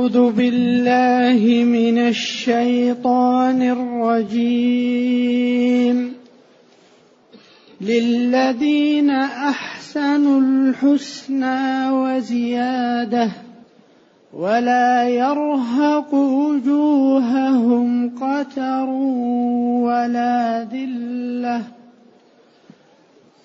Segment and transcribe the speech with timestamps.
[0.00, 3.62] أعوذ بالله من الشيطان
[4.40, 6.12] الرجيم.
[7.80, 13.28] للذين أحسنوا الحسنى وزيادة
[14.32, 18.88] ولا يرهق وجوههم قتر
[19.84, 21.79] ولا ذلة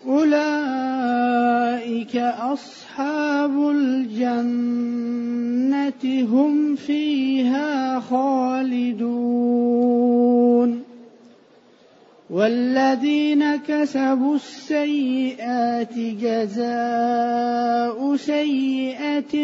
[0.07, 5.33] أولئك أصحاب الجنة
[6.23, 9.55] هم فيها خالدون.
[12.29, 19.35] والذين كسبوا السيئات جزاء سيئة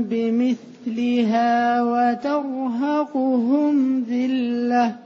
[0.00, 3.74] بمثلها وترهقهم
[4.10, 5.05] ذلة.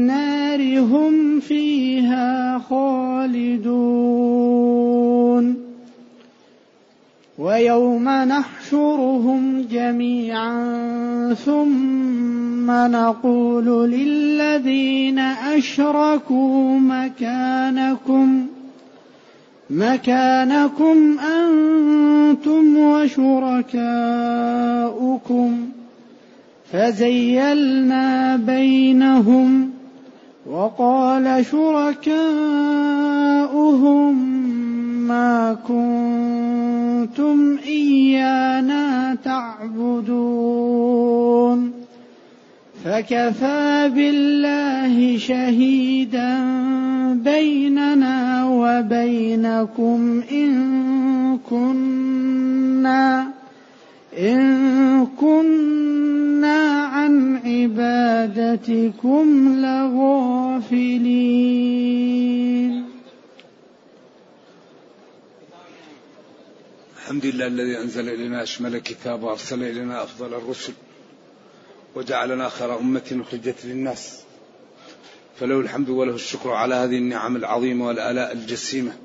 [0.79, 4.11] هم فيها خالدون.
[7.39, 10.53] ويوم نحشرهم جميعا
[11.45, 18.47] ثم نقول للذين أشركوا مكانكم
[19.69, 24.11] مكانكم أنتم وشركاؤكم.
[26.71, 29.70] فزيلنا بينهم
[30.51, 32.15] وقال شركاؤهم
[35.07, 40.51] ما كنتم إيانا تعبدون.
[42.85, 46.39] فكفى بالله شهيدا
[47.13, 51.30] بيننا وبينكم إن
[67.21, 70.73] الحمد لله الذي أنزل إلينا أشمل الكتاب وأرسل إلينا أفضل الرسل
[71.95, 74.19] وجعلنا خير أمة أخرجت للناس.
[75.39, 78.97] فله الحمد وله الشكر على هذه النعم العظيمة والآلاء الجسيمة.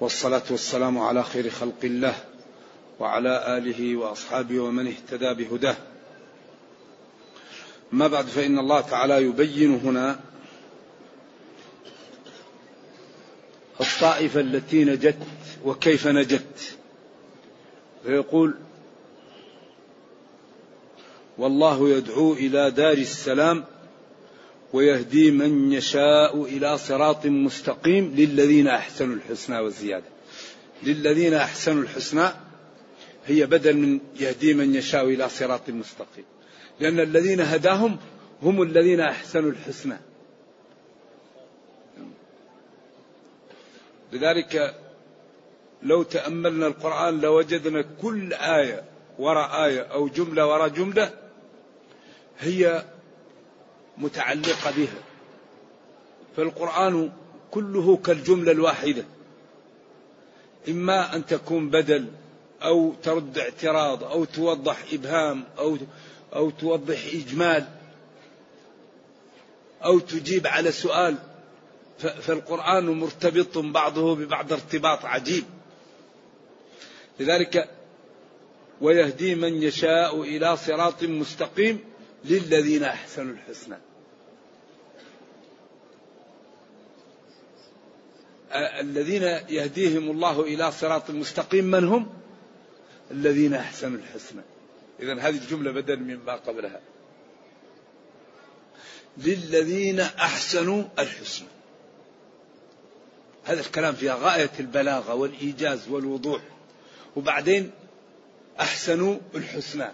[0.00, 2.14] والصلاة والسلام على خير خلق الله
[3.00, 5.76] وعلى آله وأصحابه ومن اهتدى بهداه.
[7.92, 10.20] ما بعد فإن الله تعالى يبين هنا
[13.80, 15.18] الطائفة التي نجت
[15.64, 16.76] وكيف نجت.
[18.04, 18.54] فيقول
[21.38, 23.64] والله يدعو إلى دار السلام
[24.72, 30.06] ويهدي من يشاء إلى صراط مستقيم للذين أحسنوا الحسنى والزيادة
[30.82, 32.28] للذين أحسنوا الحسنى
[33.26, 36.24] هي بدل من يهدي من يشاء إلى صراط مستقيم.
[36.80, 37.96] لأن الذين هداهم
[38.42, 39.96] هم الذين أحسنوا الحسنى.
[44.12, 44.74] لذلك
[45.84, 48.84] لو تأملنا القرآن لوجدنا كل آية
[49.18, 51.10] وراء آية أو جملة وراء جملة
[52.38, 52.84] هي
[53.98, 55.02] متعلقة بها.
[56.36, 57.12] فالقرآن
[57.50, 59.04] كله كالجملة الواحدة.
[60.68, 62.06] إما أن تكون بدل
[62.62, 65.78] أو ترد اعتراض أو توضح إبهام أو
[66.34, 67.64] أو توضح إجمال
[69.84, 71.16] أو تجيب على سؤال
[71.98, 75.44] فالقرآن مرتبط بعضه ببعض ارتباط عجيب.
[77.20, 77.70] لذلك
[78.80, 81.78] ويهدي من يشاء إلى صراط مستقيم
[82.24, 83.76] للذين أحسنوا الحسنى.
[88.54, 92.12] الذين يهديهم الله إلى صراط مستقيم من هم؟
[93.10, 94.42] الذين أحسنوا الحسنى.
[95.00, 96.80] إذا هذه الجملة بدل مما قبلها.
[99.18, 101.48] للذين أحسنوا الحسنى.
[103.44, 106.42] هذا الكلام فيها غاية البلاغة والإيجاز والوضوح.
[107.16, 107.70] وبعدين
[108.60, 109.88] أحسنوا الحسنى.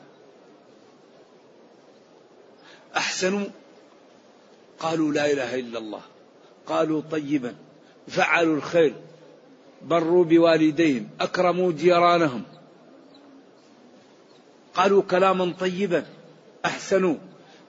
[2.96, 3.46] أحسنوا.
[4.78, 6.02] قالوا لا إله إلا الله.
[6.66, 7.54] قالوا طيبا.
[8.08, 8.94] فعلوا الخير.
[9.82, 11.08] بروا بوالديهم.
[11.20, 12.42] أكرموا جيرانهم.
[14.74, 16.06] قالوا كلاما طيبا.
[16.64, 17.16] أحسنوا.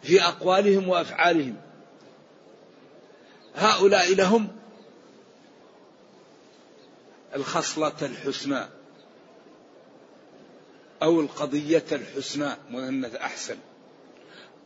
[0.03, 1.55] في أقوالهم وأفعالهم.
[3.55, 4.47] هؤلاء لهم
[7.35, 8.80] الخصلة الحسنى.
[11.03, 13.57] أو القضية الحسنى مؤنث أحسن.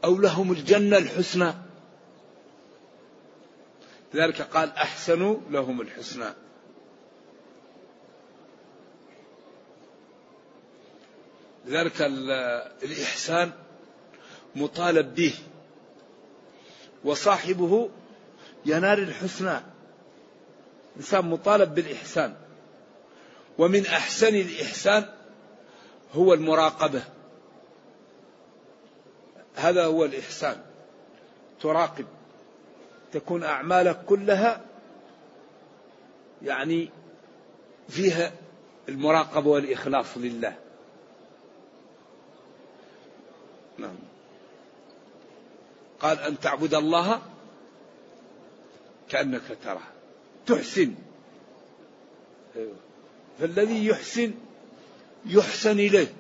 [0.03, 1.53] أو لهم الجنة الحسنى.
[4.13, 6.33] لذلك قال أحسنوا لهم الحسنى.
[11.65, 12.01] لذلك
[12.83, 13.51] الإحسان
[14.55, 15.33] مطالب به.
[17.03, 17.89] وصاحبه
[18.65, 19.59] ينال الحسنى.
[20.97, 22.35] إنسان مطالب بالإحسان.
[23.57, 25.14] ومن أحسن الإحسان
[26.13, 27.03] هو المراقبة.
[29.55, 30.61] هذا هو الإحسان.
[31.61, 32.05] تراقب.
[33.13, 34.61] تكون أعمالك كلها
[36.43, 36.89] يعني
[37.89, 38.31] فيها
[38.89, 40.55] المراقبة والإخلاص لله.
[43.77, 43.95] نعم.
[45.99, 47.21] قال أن تعبد الله
[49.09, 49.81] كأنك تراه.
[50.45, 50.95] تحسن.
[52.55, 52.75] أيوه.
[53.39, 54.33] فالذي يحسن
[55.25, 56.13] يحسن إليه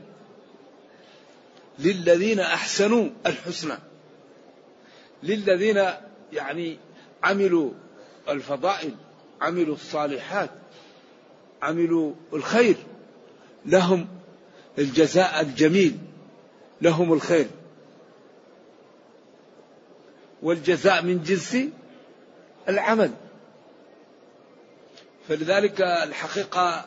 [1.79, 3.77] للذين أحسنوا الحسنى.
[5.23, 5.83] للذين
[6.33, 6.77] يعني
[7.23, 7.71] عملوا
[8.29, 8.95] الفضائل
[9.41, 10.49] عملوا الصالحات
[11.61, 12.75] عملوا الخير
[13.65, 14.07] لهم
[14.77, 15.97] الجزاء الجميل
[16.81, 17.47] لهم الخير.
[20.41, 21.57] والجزاء من جنس
[22.69, 23.11] العمل.
[25.27, 26.85] فلذلك الحقيقة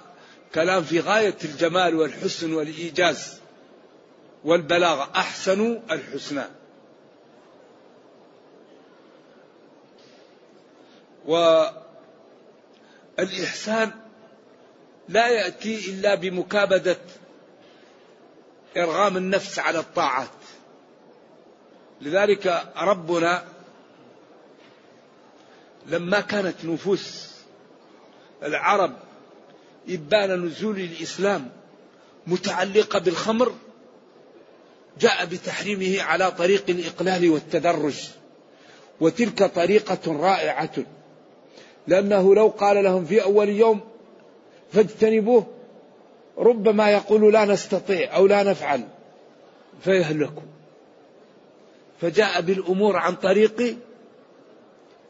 [0.54, 3.40] كلام في غاية الجمال والحسن والإيجاز
[4.44, 6.44] والبلاغة أحسنوا الحسنى.
[13.18, 13.90] والإحسان
[15.08, 16.98] لا يأتي إلا بمكابدة
[18.76, 20.28] إرغام النفس على الطاعات.
[22.00, 23.44] لذلك ربنا
[25.86, 27.30] لما كانت نفوس
[28.42, 28.96] العرب
[29.88, 31.50] إبان نزول الإسلام
[32.26, 33.52] متعلقة بالخمر
[35.00, 38.08] جاء بتحريمه على طريق الإقلال والتدرج
[39.00, 40.74] وتلك طريقة رائعة
[41.86, 43.80] لأنه لو قال لهم في أول يوم
[44.72, 45.46] فاجتنبوه
[46.38, 48.82] ربما يقول لا نستطيع أو لا نفعل
[49.84, 50.42] فيهلكوا.
[52.00, 53.76] فجاء بالأمور عن طريق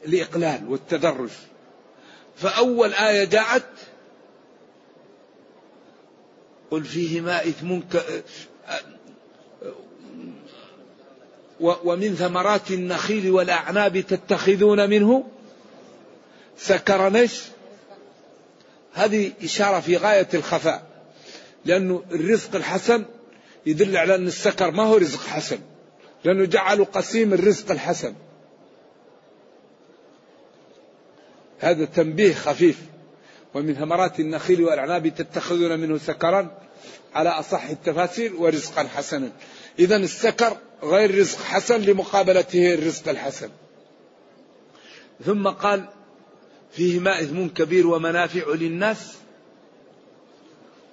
[0.05, 1.29] الإقلال والتدرج.
[2.35, 3.65] فأول آية جاءت
[6.71, 8.03] قل فيهما إثم ك...
[11.59, 15.27] ومن ثمرات النخيل والأعناب تتخذون منه؟
[16.57, 17.41] سكرنش
[18.93, 20.87] هذه إشارة في غاية الخفاء.
[21.65, 23.05] لأنه الرزق الحسن
[23.65, 25.59] يدل على أن السكر ما هو رزق حسن.
[26.23, 28.15] لأنه جعلوا قسيم الرزق الحسن.
[31.59, 32.79] هذا تنبيه خفيف.
[33.53, 36.57] ومن ثمرات النخيل والأعناب تتخذون منه سكرا
[37.13, 39.31] على أصح التفاسير ورزقا حسنا.
[39.79, 43.49] إذا السكر غير رزق حسن لمقابلته الرزق الحسن.
[45.25, 45.85] ثم قال
[46.71, 49.13] فيهما إثم كبير ومنافع للناس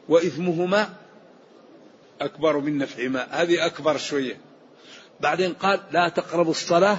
[0.08, 0.94] وإثمهما
[2.20, 3.26] أكبر من نفعهما.
[3.30, 4.38] هذه أكبر شوية.
[5.20, 6.98] بعدين قال لا تقربوا الصلاة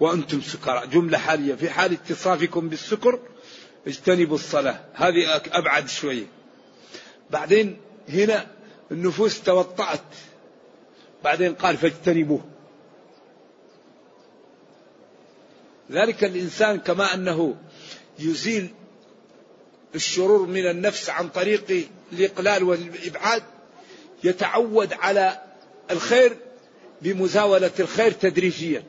[0.00, 1.54] وأنتم سكراء جملة حالية.
[1.54, 3.18] في حال اتصافكم بالسكر
[3.86, 4.80] اجتنبوا الصلاة.
[4.94, 6.26] هذه أبعد شوية
[7.30, 7.76] بعدين
[8.08, 8.46] هنا
[8.90, 10.00] النفوس توطأت.
[11.24, 12.44] بعدين قال فاجتنبوه.
[15.90, 17.56] ذلك الإنسان كما أنه
[18.18, 18.74] يزيل
[19.94, 23.42] الشرور من النفس عن طريق الإقلال والإبعاد
[24.24, 25.42] يتعود على
[25.90, 26.36] الخير
[27.02, 28.82] بمزاولة الخير تدريجيا.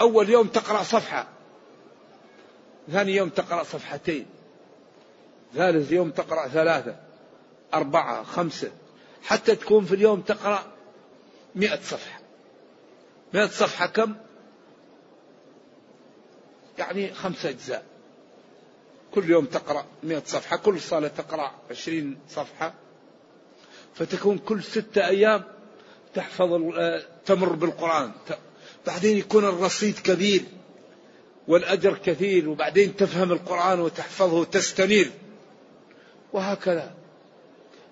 [0.00, 1.33] أول يوم تقرأ صفحة
[2.92, 4.26] ثاني يوم تقرأ صفحتين
[5.54, 6.96] ثالث يوم تقرأ ثلاثة
[7.74, 8.70] أربعة خمسة
[9.24, 10.66] حتى تكون في اليوم تقرأ
[11.54, 12.20] مئة صفحة.
[13.34, 14.14] مئة صفحة كم؟
[16.78, 17.84] يعني خمسة أجزاء.
[19.14, 22.74] كل يوم تقرأ مئة صفحة كل صلاة تقرأ عشرين صفحة.
[23.94, 25.44] فتكون كل ستة أيام
[26.14, 28.12] تحفظ آه، تمر بالقرآن.
[28.86, 30.44] بعدين يكون الرصيد كبير.
[31.48, 35.10] والأجر كثير وبعدين تفهم القرآن وتحفظه وتستنير.
[36.32, 36.94] وهكذا.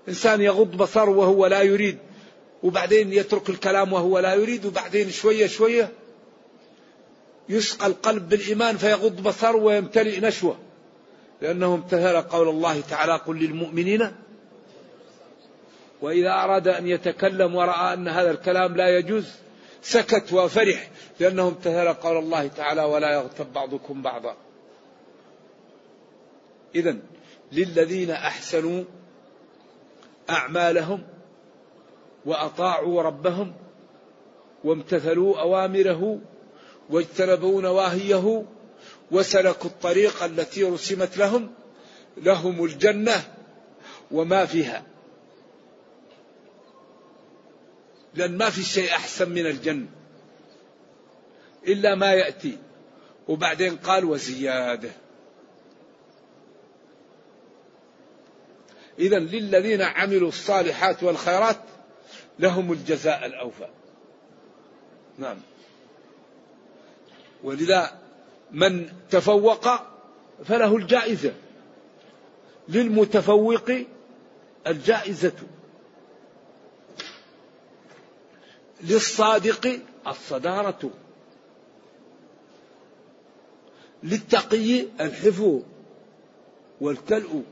[0.08, 1.98] إنسان يغض بصر وهو لا يريد
[2.62, 5.92] وبعدين يترك الكلام وهو لا يريد وبعدين شوية شوية
[7.48, 10.58] يسقى القلب بالإيمان فيغض بصر ويمتلئ نشوة.
[11.42, 14.12] لأنه امتثل قول الله تعالى قل للمؤمنين
[16.02, 19.30] وإذا أراد أن يتكلم ورأى أن هذا الكلام لا يجوز
[19.82, 24.36] سكت وفرح لأنه امتثل قول الله تعالى ولا يغتب بعضكم بعضا.
[26.74, 26.96] إذا
[27.52, 28.84] للذين أحسنوا
[30.30, 31.02] أعمالهم
[32.24, 33.54] وأطاعوا ربهم
[34.64, 36.18] وامتثلوا أوامره
[36.90, 38.44] واجتنبوا نواهيه
[39.10, 41.50] وسلكوا الطريق التي رسمت لهم
[42.16, 43.24] لهم الجنة
[44.10, 44.91] وما فيها.
[48.14, 49.86] لأن ما في شيء أحسن من الجنة.
[51.66, 52.58] إلا ما يأتي.
[53.28, 54.90] وبعدين قال وزيادة.
[58.98, 61.60] إذا للذين عملوا الصالحات والخيرات
[62.38, 63.68] لهم الجزاء الأوفى.
[65.18, 65.36] نعم.
[67.44, 67.98] ولذا
[68.50, 69.68] من تفوق
[70.44, 71.32] فله الجائزة.
[72.68, 73.70] للمتفوق
[74.66, 75.32] الجائزة.
[78.82, 80.90] للصادق الصدارة.
[84.02, 85.60] للتقي الحفظ
[86.80, 87.42] والكلء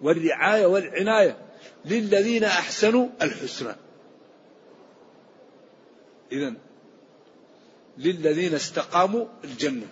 [0.00, 1.36] والرعاية والعناية
[1.84, 3.74] للذين أحسنوا الحسنى.
[6.32, 6.54] إذا
[7.98, 9.86] للذين استقاموا الجنة.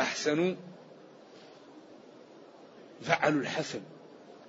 [0.00, 0.54] أحسنوا.
[3.02, 3.80] فعلوا الحسن.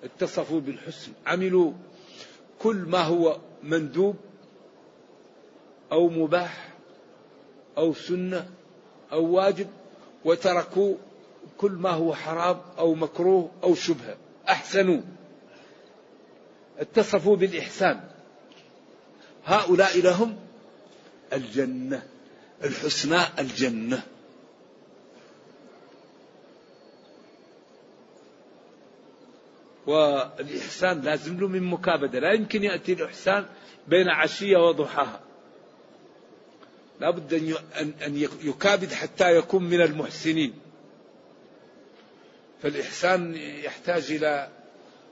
[0.03, 1.11] اتصفوا بالحسن.
[1.25, 1.73] عملوا
[2.59, 4.15] كل ما هو مندوب
[5.93, 6.69] أو مباح
[7.77, 8.49] أو سنة
[9.11, 9.67] أو واجب
[10.25, 10.95] وتركوا
[11.57, 14.17] كل ما هو حرام أو مكروه أو شبهة.
[14.49, 15.01] أحسنوا.
[16.79, 18.03] اتصفوا بالإحسان.
[19.45, 20.35] هؤلاء لهم
[21.33, 22.03] الجنة
[22.63, 24.03] الحسنى الجنة.
[29.87, 32.19] والإحسان لازم له من مكابدة.
[32.19, 33.45] لا يمكن يأتي الإحسان
[33.87, 35.19] بين عشية وضحاها.
[36.99, 37.33] لابد
[38.07, 40.53] أن يكابد حتى يكون من المحسنين.
[42.61, 44.49] فالإحسان يحتاج إلى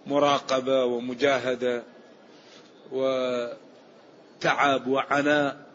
[0.07, 1.83] مراقبة ومجاهدة
[2.91, 5.65] وتعب وعناء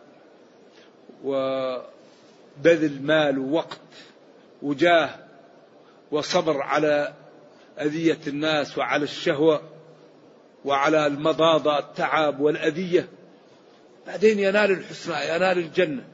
[1.24, 3.80] وبذل مال ووقت
[4.62, 5.10] وجاه
[6.10, 7.14] وصبر على
[7.80, 9.62] أذية الناس وعلى الشهوة
[10.64, 13.08] وعلى المضاضة التعب والأذية.
[14.06, 16.04] بعدين ينال الحسنى ينال الجنة.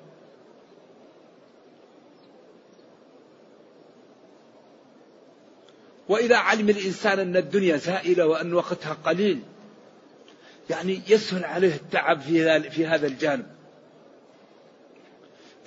[6.08, 9.42] وإذا علم الإنسان أن الدنيا زائلة وأن وقتها قليل
[10.70, 13.46] يعني يسهل عليه التعب في في هذا الجانب.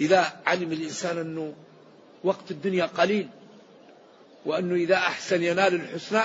[0.02, 1.54] إذا علم الإنسان أنه
[2.24, 3.30] وقت الدنيا قليل
[4.46, 6.22] وأنه إذا أحسن ينال الحسنى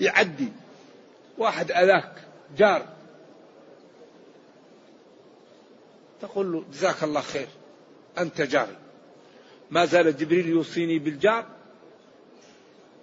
[0.00, 0.48] يعدي.
[1.38, 2.12] واحد أذاك
[2.58, 2.93] جار.
[6.24, 7.48] تقول له جزاك الله خير
[8.18, 8.76] أنت جاري.
[9.70, 11.46] ما زال جبريل يوصيني بالجار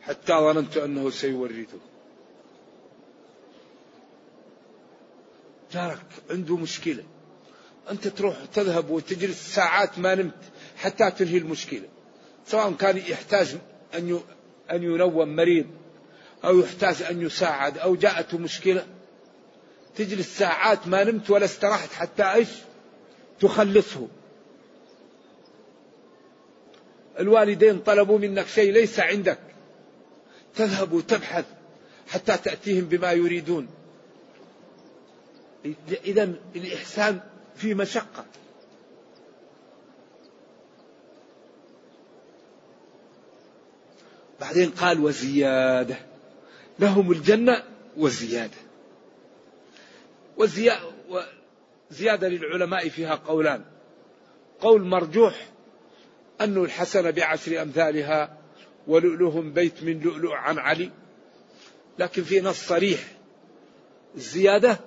[0.01, 1.78] حتى ظننت أنه سيورثه.
[5.74, 7.04] جارك عنده مشكلة.
[7.92, 10.44] أنت تروح تذهب وتجلس ساعات ما نمت
[10.78, 11.88] حتى تنهي المشكلة.
[12.48, 13.58] سواء كان يحتاج
[13.96, 14.20] أن
[14.72, 15.68] أن ينوم مريض
[16.46, 18.86] أو يحتاج أن يساعد أو جاءته مشكلة
[19.96, 22.50] تجلس ساعات ما نمت ولا استرحت حتى إيش
[23.41, 24.07] تخلصه.
[27.19, 29.39] الوالدين طلبوا منك شيء ليس عندك.
[30.55, 31.45] تذهب وتبحث
[32.07, 33.67] حتى تأتيهم بما يريدون.
[36.05, 37.19] إذا الإحسان
[37.55, 38.25] في مشقة.
[44.39, 45.98] بعدين قال وزيادة.
[46.79, 47.63] لهم الجنة
[47.98, 48.57] وزيادة.
[50.38, 50.91] وزيادة
[52.27, 53.65] للعلماء فيها قولان.
[54.60, 55.50] قول مرجوح
[56.41, 58.38] أن الحسن بعشر أمثالها
[58.88, 60.91] ولؤلؤهم بيت من لؤلؤ عن علي.
[62.00, 63.00] لكن في نص صريح
[64.15, 64.79] الزيادة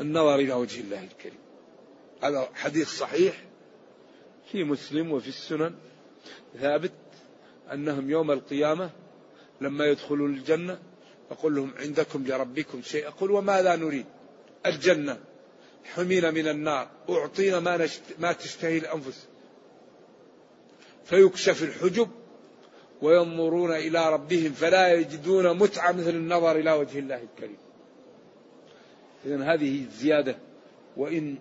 [0.00, 1.38] النظر إلى وجه الله الكريم.
[2.22, 3.44] هذا حديث صحيح
[4.52, 5.74] في مسلم وفي السنن.
[6.60, 6.92] ثابت
[7.72, 8.90] أنهم يوم القيامة
[9.60, 10.78] لما يدخلون الجنة
[11.30, 13.08] يقول لهم عندكم لربكم شيء.
[13.08, 14.06] أقول وماذا نريد؟
[14.66, 15.18] الجنة.
[15.94, 18.02] حمينا من النار أعطينا ما, نشت...
[18.18, 19.26] ما تشتهي الأنفس.
[21.04, 22.08] فيكشف الحجب
[23.02, 27.58] وينظرون إلى ربهم فلا يجدون متعة مثل النظر إلى وجه الله الكريم.
[29.26, 30.38] إذا هذه الزيادة
[30.96, 31.36] وإن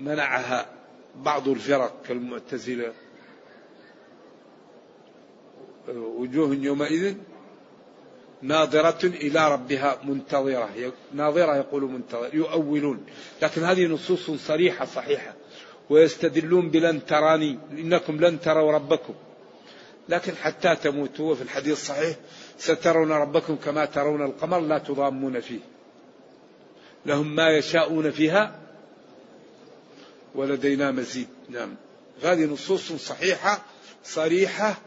[0.00, 0.66] منعها
[1.16, 2.92] بعض الفرق كالمعتزلة.
[5.88, 7.16] وجوه يومئذ
[8.44, 10.92] ناظرة إلى ربها منتظرة.
[11.14, 13.06] ناظرة يقول منتظرة يؤولون.
[13.42, 15.34] لكن هذه نصوص صريحة صحيحة.
[15.90, 19.14] ويستدلون بلن تراني إنكم لن تروا ربكم.
[20.08, 22.16] لكن حتى تموتوا وفي الحديث الصحيح
[22.58, 25.60] سترون ربكم كما ترون القمر لا تضامون فيه.
[27.06, 28.60] لهم ما يشاءون فيها
[30.34, 31.28] ولدينا مزيد.
[31.48, 31.74] نعم.
[32.22, 33.62] هذه نصوص صحيحة
[34.04, 34.78] صريحة.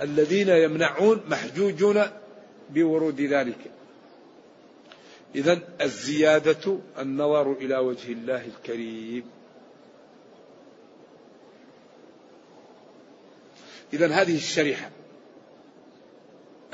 [0.00, 2.02] الذين يمنعون محجوجون
[2.70, 3.70] بورود ذلك.
[5.34, 9.24] إذا الزيادة النظر إلى وجه الله الكريم.
[13.92, 14.90] إذا هذه الشريحة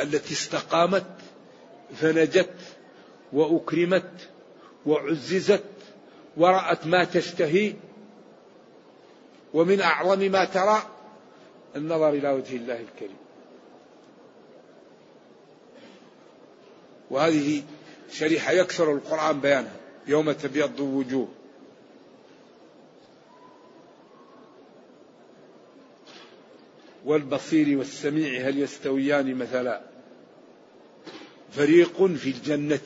[0.00, 1.06] التي استقامت
[1.94, 2.54] فنجت
[3.32, 4.11] وأكرمت
[4.87, 5.64] وعززت
[6.37, 7.75] ورأت ما تشتهي
[9.54, 10.82] ومن أعظم ما ترى
[11.76, 13.21] النظر إلى وجه الله الكريم.
[17.12, 17.62] وهذه
[18.12, 19.76] شريحة يكثر القرآن بيانها.
[20.07, 21.28] يوم تبيض وجوه
[27.04, 29.83] والبصير والسميع هل يستويان مثلا؟
[31.52, 32.81] فريق في الجنة.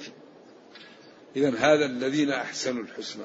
[1.37, 3.25] إذا هذا الذين أحسنوا الحسنى.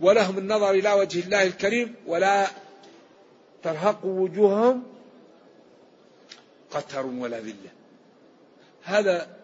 [0.00, 2.46] ولهم النظر إلى وجه الله الكريم ولا
[3.62, 4.97] ترهق وجوههم
[6.70, 7.70] قتر ولا ذلة.
[8.82, 9.36] هذا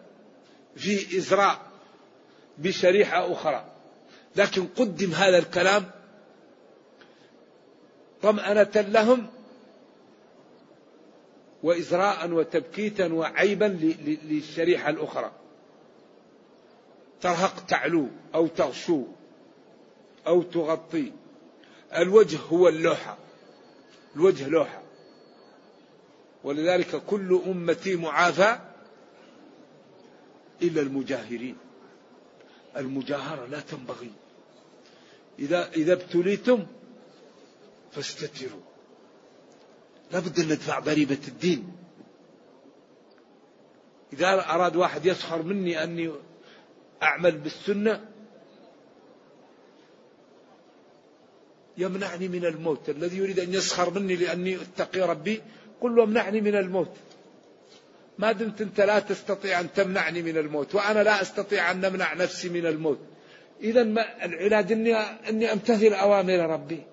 [0.75, 1.61] فيه إزراء
[2.57, 3.65] بشريحة أخرى.
[4.35, 5.91] لكن قدم هذا الكلام
[8.21, 9.27] طمأنة لهم
[11.63, 13.79] وإزراء وتبكيتا وعيبا
[14.23, 15.31] للشريحة الأخرى.
[17.21, 19.03] ترهق تعلو أو تغشو
[20.27, 21.11] أو تغطي.
[21.95, 23.17] الوجه هو اللوحة.
[24.15, 24.84] الوجه لوحة.
[26.45, 28.59] ولذلك كل أمتي معافى
[30.61, 31.57] إلا المجاهرين.
[32.77, 34.11] المجاهرة لا تنبغي.
[35.39, 36.65] إذا إذا ابتليتم
[37.91, 38.61] فاستتروا.
[40.11, 41.71] لابد أن ندفع ضريبة الدين.
[44.13, 46.11] إذا أراد واحد يسخر مني أني
[47.03, 48.09] أعمل بالسنة
[51.77, 52.89] يمنعني من الموت.
[52.89, 55.41] الذي يريد أن يسخر مني لأني أتقي ربي
[55.81, 56.91] قل له امنعني من الموت.
[58.17, 62.49] ما دمت أنت لا تستطيع أن تمنعني من الموت وأنا لا أستطيع أن أمنع نفسي
[62.49, 62.99] من الموت.
[63.61, 63.81] إذا
[64.23, 66.83] العلاج أني, أني أمتثل أوامر ربي.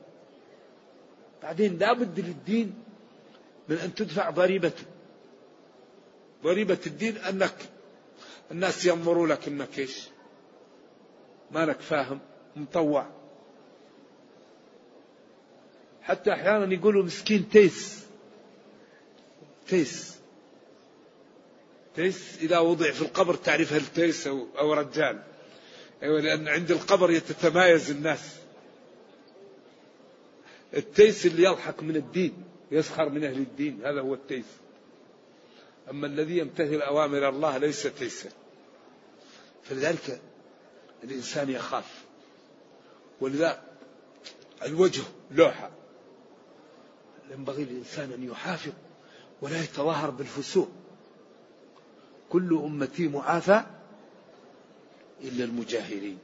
[1.43, 2.75] بعدين لا بد للدين
[3.69, 4.85] من أن تدفع ضريبته
[6.43, 7.55] ضريبة الدين أنك
[8.51, 10.09] الناس ينظروا لك أنك إيش؟
[11.51, 12.19] ما لك فاهم
[12.57, 13.07] مطوع.
[16.03, 18.07] حتى أحيانا يقولوا مسكين تيس.
[19.73, 20.17] تيس.
[21.97, 25.23] تيس إذا وضع في القبر تعرف هل تيس أو, أو رجال.
[26.03, 28.37] أيوة لأن عند القبر يتتمايز الناس.
[30.75, 34.45] التيس اللي يضحك من الدين يسخر من أهل الدين هذا هو التيس.
[35.91, 38.31] أما الذي يمتثل أوامر الله ليس تيسا.
[39.63, 40.21] فلذلك
[41.05, 42.05] الإنسان يخاف.
[43.21, 43.63] ولذا
[44.63, 45.71] الوجه لوحة.
[47.31, 48.73] ينبغي للإنسان أن يحافظ
[49.43, 50.69] ولا يتظاهر بالفسوق.
[52.31, 53.63] كل أمتي معافى
[55.25, 56.19] إلا المجاهرين.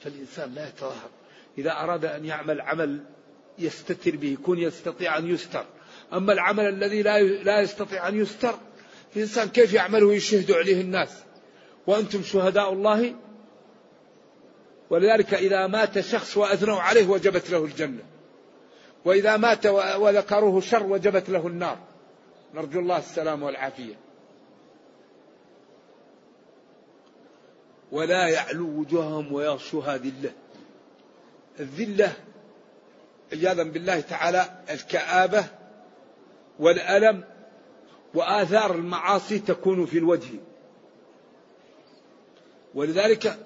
[0.00, 1.10] فالإنسان لا يتظاهر.
[1.58, 3.04] إذا أراد أن يعمل عمل
[3.58, 5.64] يستتر به يكون يستطيع أن يستر.
[6.12, 8.54] أما العمل الذي لا لا يستطيع أن يستر
[9.16, 11.10] الإنسان كيف يعمله ويشهد عليه الناس؟
[11.86, 13.14] وأنتم شهداء الله؟
[14.90, 18.02] ولذلك إذا مات شخص وأثنوا عليه وجبت له الجنة.
[19.04, 21.78] وإذا مات وذكروه شر وجبت له النار.
[22.54, 23.94] نرجو الله السلام والعافية.
[27.92, 30.32] ولا يعلو وجوههم ويغشوها ذلة
[31.60, 32.12] الذلة.
[33.32, 35.44] عياذا بالله تعالى الكآبة
[36.58, 37.24] والألم
[38.14, 40.30] وآثار المعاصي تكون في الوجه.
[42.74, 43.38] ولذلك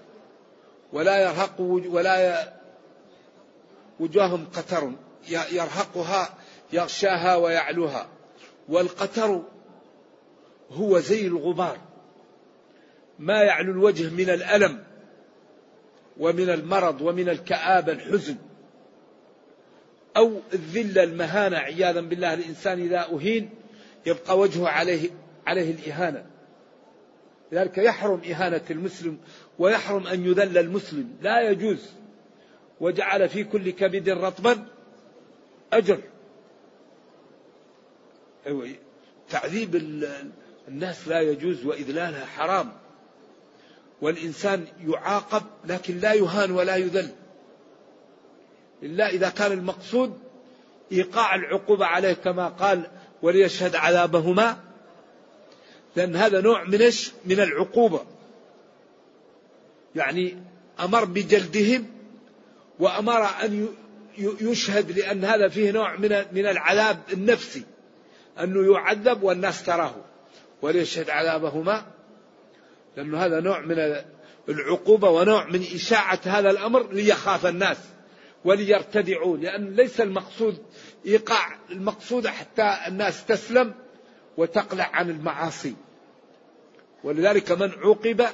[0.93, 2.53] ولا يرهق ولا
[4.01, 4.93] وجوههم قتر.
[5.29, 6.35] يرهقها
[6.73, 8.09] يغشاها ويعلوها.
[8.69, 9.43] والقتر
[10.71, 11.79] هو زي الغبار.
[13.19, 14.85] ما يعلو الوجه من الألم
[16.19, 18.37] ومن المرض ومن الكآبة الحزن.
[20.17, 23.51] أو الذلة المهانة عياذا بالله الإنسان إذا أهين
[24.07, 25.11] يبقى وجهه عليه
[25.47, 26.27] عليه الإهانة.
[27.53, 29.19] لذلك يحرم إهانة المسلم
[29.59, 31.17] ويحرم أن يذل المسلم.
[31.23, 31.91] لا يجوز.
[32.81, 34.67] وجعل في كل كبد رطبا
[35.79, 36.01] أجر.
[38.47, 38.71] أيوة
[39.31, 39.75] تعذيب
[40.69, 42.73] الناس لا يجوز وإذلالها حرام.
[44.03, 47.11] والإنسان يعاقب لكن لا يهان ولا يذل.
[48.83, 50.19] إلا إذا كان المقصود
[50.93, 52.91] إيقاع العقوبة عليه كما قال
[53.23, 54.57] وليشهد عذابهما.
[55.97, 56.91] لأن هذا نوع من
[57.25, 58.05] من العقوبة.
[59.95, 60.37] يعني
[60.81, 61.87] أمر بجلدهم
[62.79, 63.69] وأمر أن
[64.19, 67.63] يشهد لأن هذا فيه نوع من من العذاب النفسي
[68.41, 69.95] أنه يعذب والناس تراه.
[70.63, 71.87] وليشهد عذابهما؟
[72.97, 73.97] لأنه هذا نوع من
[74.49, 77.77] العقوبة ونوع من إشاعة هذا الأمر ليخاف الناس
[78.45, 80.63] وليرتدعوا لأن ليس المقصود
[81.07, 83.75] إيقاع المقصود حتى الناس تسلم
[84.37, 85.75] وتقلع عن المعاصي.
[87.05, 88.27] ولذلك من عوقب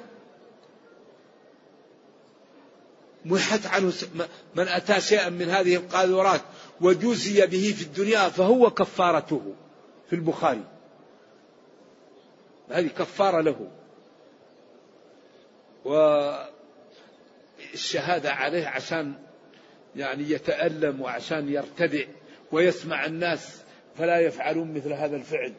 [3.25, 3.93] محت عنه
[4.55, 6.41] من أتى شيئا من هذه القاذورات
[6.81, 9.55] وجوزي به في الدنيا فهو كفارته
[10.11, 10.65] في البخاري.
[12.71, 13.71] هذه كفارة له.
[17.75, 19.15] والشهادة عليه عشان
[19.97, 22.05] يعني يتألم وعشان يرتدع
[22.53, 23.61] ويسمع الناس
[23.99, 25.53] فلا يفعلون مثل هذا الفعل.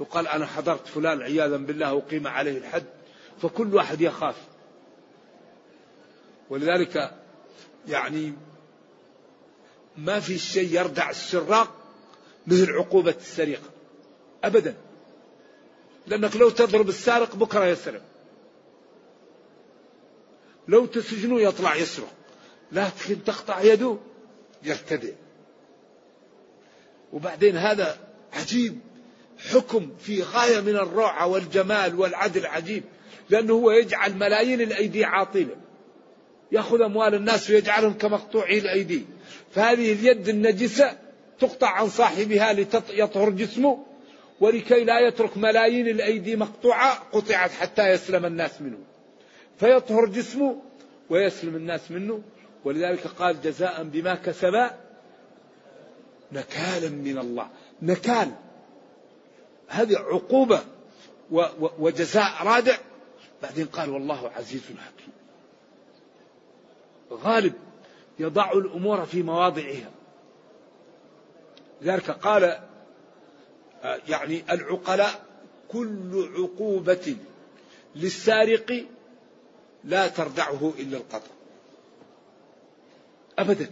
[0.00, 2.84] يقال أنا حضرت فلان عياذا بالله أقيم عليه الحد
[3.42, 4.49] فكل واحد يخاف.
[6.50, 7.14] ولذلك
[7.88, 8.32] يعني
[9.96, 11.74] ما في شيء يردع السراق
[12.46, 13.70] مثل عقوبة السرقة.
[14.44, 14.74] أبدا.
[16.06, 18.02] لأنك لو تضرب السارق بكرة يسرق.
[20.68, 22.12] لو تسجنه يطلع يسرق.
[22.72, 23.96] لكن تقطع يده
[24.62, 25.12] يرتدع.
[27.12, 27.98] وبعدين هذا
[28.32, 28.80] عجيب
[29.38, 32.84] حكم في غاية من الروعة والجمال والعدل عجيب.
[33.30, 35.56] لأنه هو يجعل ملايين الأيدي عاطلة.
[36.52, 39.04] يأخذ أموال الناس ويجعلهم كمقطوعي الأيدي.
[39.54, 40.98] فهذه اليد النجسة
[41.40, 43.84] تقطع عن صاحبها ليطهر جسمه
[44.40, 48.78] ولكي لا يترك ملايين الأيدي مقطوعة قطعت حتى يسلم الناس منه.
[49.60, 50.62] فيطهر جسمه
[51.10, 52.22] ويسلم الناس منه.
[52.64, 54.70] ولذلك قال جزاء بما كسبا
[56.32, 57.48] نكالا من الله.
[57.82, 58.30] نكال.
[59.68, 60.60] هذه عقوبة
[61.78, 62.76] وجزاء رادع.
[63.42, 65.19] بعدين قال والله عزيز حكيم.
[67.12, 67.52] غالب
[68.18, 69.90] يضع الأمور في مواضعها.
[71.82, 72.60] لذلك قال
[74.08, 75.22] يعني العقلاء
[75.68, 77.16] كل عقوبة
[77.96, 78.86] للسارق
[79.84, 81.30] لا تردعه إلا القطع.
[83.38, 83.70] أبدا.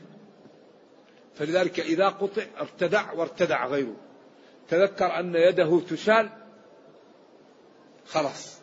[1.35, 3.97] فلذلك إذا قطع ارتدع وارتدع غيره.
[4.69, 6.31] تذكر أن يده تشال
[8.07, 8.59] خلاص.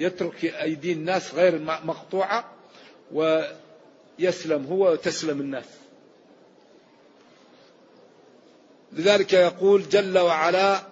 [0.00, 2.57] يترك أيدي الناس غير مقطوعة
[3.12, 5.64] ويسلم هو وتسلم الناس.
[8.92, 10.82] لذلك يقول جل وعلا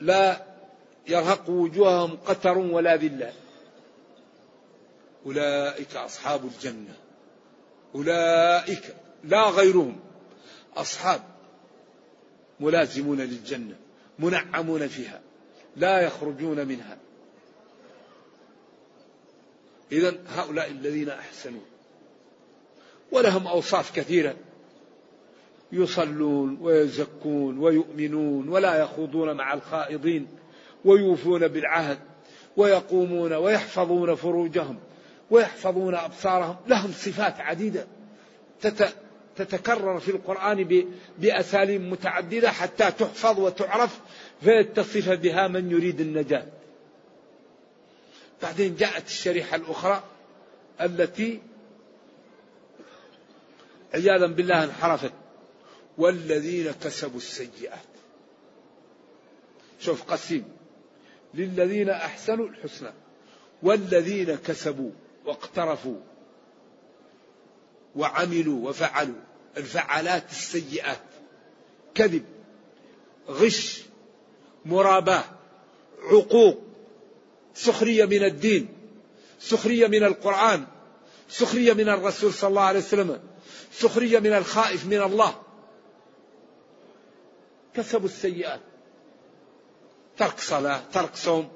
[0.00, 0.42] لا
[1.08, 3.32] يرهق وجوههم قتر ولا ذلة.
[5.26, 6.94] أولئك أصحاب الجنة.
[7.94, 10.00] أولئك لا غيرهم.
[10.76, 11.22] أصحاب
[12.60, 13.74] ملازمون للجنة
[14.18, 15.20] منعمون فيها
[15.76, 16.98] لا يخرجون منها.
[19.92, 21.60] إذا هؤلاء الذين أحسنوا.
[23.12, 24.34] ولهم أوصاف كثيرة.
[25.72, 30.26] يصلون ويزكون ويؤمنون ولا يخوضون مع الخائضين
[30.84, 31.98] ويوفون بالعهد
[32.56, 34.78] ويقومون ويحفظون فروجهم
[35.30, 36.56] ويحفظون أبصارهم.
[36.66, 37.86] لهم صفات عديدة
[39.36, 40.86] تتكرر في القرآن
[41.18, 44.00] بأساليب متعددة حتى تحفظ وتعرف
[44.40, 46.46] فيتصف بها من يريد النجاة.
[48.42, 50.02] بعدين جاءت الشريحة الأخرى
[50.80, 51.42] التي
[53.94, 55.12] عياذا بالله انحرفت.
[55.98, 57.78] والذين كسبوا السيئات.
[59.80, 60.44] شوف قسيم.
[61.34, 62.92] للذين أحسنوا الحسنى.
[63.62, 64.90] والذين كسبوا
[65.24, 66.00] واقترفوا
[67.96, 69.20] وعملوا وفعلوا
[69.56, 71.02] الفعالات السيئات.
[71.94, 72.24] كذب
[73.28, 73.82] غش
[74.64, 75.24] مراباة
[76.02, 76.65] عقوق
[77.56, 78.68] سخرية من الدين
[79.40, 80.66] سخرية من القرآن
[81.28, 83.20] سخرية من الرسول صلى الله عليه وسلم
[83.72, 85.34] سخرية من الخائف من الله.
[87.74, 88.60] كسبوا السيئات.
[90.16, 91.48] ترك صلاة ترك صوم.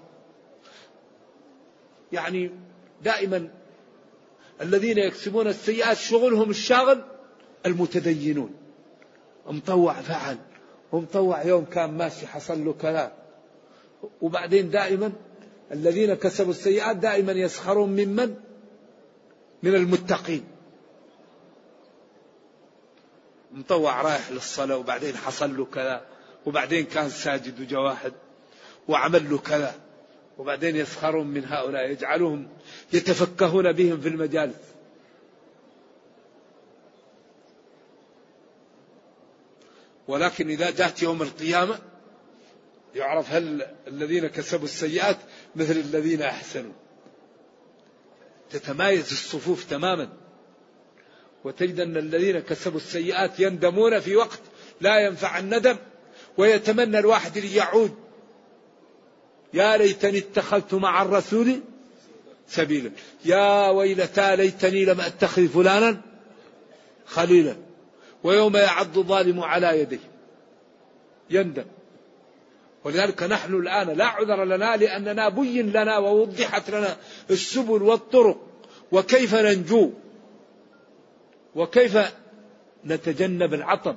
[2.13, 2.51] يعني
[3.03, 3.49] دائما
[4.61, 7.05] الذين يكسبون السيئات شغلهم الشاغل
[7.67, 8.55] المتدينون.
[9.47, 10.39] مطوع فعل
[10.93, 13.13] ومطوع يوم كان ماشي حصل له كذا
[14.21, 15.13] وبعدين دائما
[15.73, 18.35] الذين كسبوا السيئات دائما يسخرون ممن؟
[19.63, 20.45] من المتقين.
[23.53, 26.07] مطوع رايح للصلاة وبعدين حصل له كذا
[26.47, 28.13] وبعدين كان ساجد وجا واحد
[28.89, 29.75] وعمل له كذا
[30.39, 32.49] وبعدين يسخرون من هؤلاء يجعلهم
[32.93, 34.57] يتفكهون بهم في المجالس.
[40.09, 41.79] ولكن إذا جاءت يوم القيامة
[42.95, 45.17] يعرف هل الذين كسبوا السيئات
[45.57, 46.73] مثل الذين أحسنوا.
[48.51, 50.09] تتمايز الصفوف تماما.
[51.45, 54.41] وتجد أن الذين كسبوا السيئات يندمون في وقت
[54.81, 55.77] لا ينفع الندم
[56.39, 57.95] ويتمنى الواحد أن يعود
[59.55, 61.61] يا ليتني اتخذت مع الرسول
[62.49, 62.91] سبيلا.
[63.25, 66.01] يا ويلتى ليتني لم أتخذ فلانا
[67.07, 67.57] خليلا.
[68.25, 70.11] ويوم يعض الظالم على يديه.
[71.31, 71.65] يندم.
[72.85, 76.97] ولذلك نحن الآن لا عذر لنا لأننا بين لنا ووضحت لنا
[77.31, 78.47] السبل والطرق
[78.93, 79.91] وكيف ننجو
[81.55, 81.99] وكيف
[82.85, 83.97] نتجنب العطب.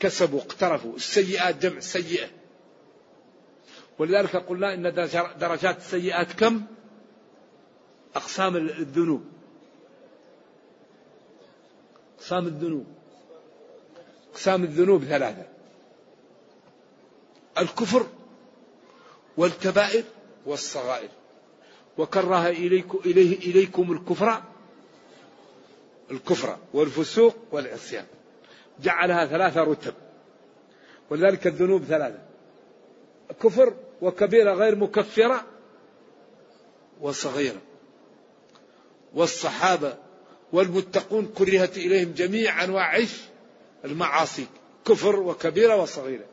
[0.00, 0.94] كسبوا اقترفوا.
[0.96, 2.28] السيئات جمع سيئة.
[3.98, 4.82] ولذلك قلنا إن
[5.40, 6.62] درجات السيئات كم؟
[8.16, 9.24] أقسام الذنوب.
[12.18, 12.86] أقسام الذنوب.
[14.32, 15.51] أقسام الذنوب ثلاثة.
[17.58, 18.06] الكفر
[19.36, 20.04] والكبائر
[20.46, 21.08] والصغائر.
[21.98, 24.42] وكره إليكم, إليه إليكم الكفر
[26.10, 28.06] الكفر والفسوق والعصيان.
[28.82, 29.94] جعلها ثلاثة رتب
[31.10, 32.18] ولذلك الذنوب ثلاثة.
[33.42, 35.46] كفر وكبيرة غير مكفرة
[37.00, 37.60] وصغيرة.
[39.14, 39.96] والصحابة
[40.52, 43.04] والمتقون كرهت إليهم جميع أنواع
[43.84, 44.46] المعاصي
[44.84, 46.31] كفر وكبيرة وصغيرة.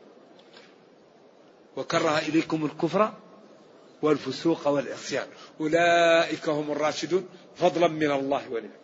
[1.80, 3.12] وكره إليكم الكفر
[4.02, 5.28] والفسوق والعصيان.
[5.60, 8.80] أولئك هم الراشدون فضلا من الله ونعم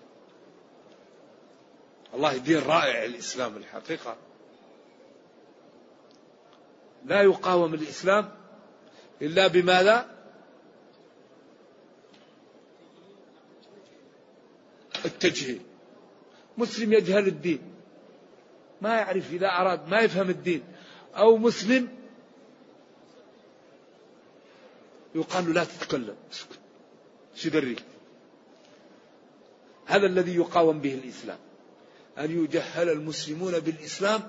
[2.14, 4.16] الله دين رائع الإسلام الحقيقة.
[7.04, 8.32] لا يقاوم الإسلام
[9.22, 10.16] إلا بماذا؟
[15.04, 15.60] التجهيل.
[16.58, 17.60] مسلم يجهل الدين.
[18.80, 20.62] ما يعرف إذا أراد ما يفهم الدين.
[21.16, 21.95] أو مسلم
[25.16, 26.58] يقال لا تتكلم اسكت.
[27.36, 27.76] شدري
[29.86, 31.38] هذا الذي يقاوم به الإسلام.
[32.18, 34.20] أن يجهل المسلمون بالإسلام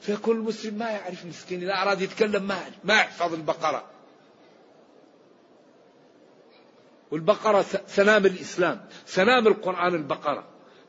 [0.00, 3.84] فيكون المسلم ما يعرف مسكين إذا أراد يتكلم ما يعرف ما يحفظ البقرة.
[7.10, 10.44] والبقرة سنام الإسلام سنام القرآن البقرة.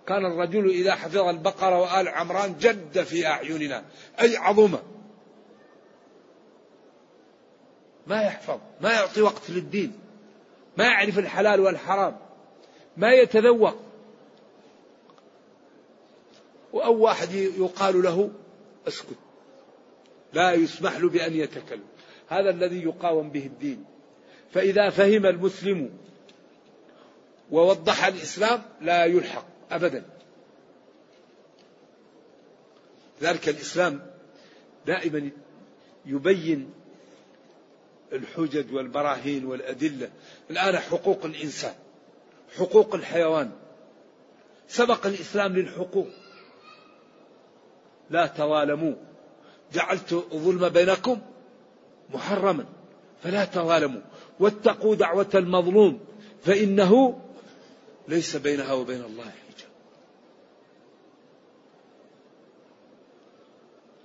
[0.08, 3.86] كان الرجل إذا حفظ البقرة وآل عمران جد في أعيننا
[4.22, 4.99] أي عظمة.
[8.10, 10.00] ما يحفظ ما يعطي وقت للدين
[10.78, 12.18] ما يعرف الحلال والحرام
[12.98, 13.76] ما يتذوق.
[16.74, 18.32] أو واحد يقال له
[18.88, 19.18] اسكت
[20.34, 21.84] لا يسمح له بأن يتكلم.
[22.28, 23.86] هذا الذي يقاوم به الدين.
[24.54, 25.90] فإذا فهم المسلم
[27.52, 30.06] ووضح الإسلام لا يلحق أبدا.
[33.22, 34.06] ذلك الإسلام
[34.86, 35.32] دائما
[36.06, 36.74] يبين
[38.14, 40.10] الحجج والبراهين والأدلة.
[40.50, 41.74] الآن حقوق الإنسان
[42.58, 43.52] حقوق الحيوان.
[44.68, 46.08] سبق الإسلام للحقوق.
[48.10, 48.94] لا توالموا.
[49.74, 51.22] جعلت الظلم بينكم
[52.14, 52.66] محرما
[53.24, 54.02] فلا توالموا.
[54.40, 56.00] واتقوا دعوة المظلوم
[56.44, 57.22] فإنه
[58.08, 59.70] ليس بينها وبين الله حجاب.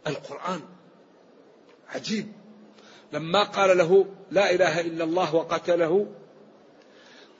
[0.06, 0.60] القرآن
[1.88, 2.43] عجيب.
[3.14, 6.07] لما قال له لا إله إلا الله وقتله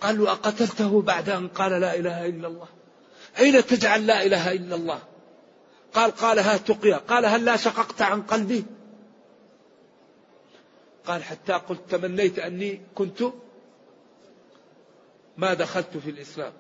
[0.01, 2.69] قال له أقتلته بعد أن قال لا إله إلا الله؟
[3.39, 4.99] أين تجعل لا إله إلا الله؟
[5.95, 8.65] قال قالها تقيا قال هل لا شققت عن قلبي؟
[11.07, 13.23] قال حتى قلت تمنيت أني كنت
[15.37, 16.53] ما دخلت في الإسلام.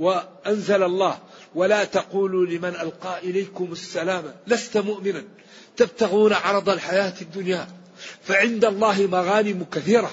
[0.00, 1.18] وأنزل الله
[1.54, 5.24] ولا تقولوا لمن ألقى إليكم السلام لست مؤمنا.
[5.76, 7.68] تبتغون عرض الحياة الدنيا
[8.22, 10.10] فعند الله مغانم كثيرة.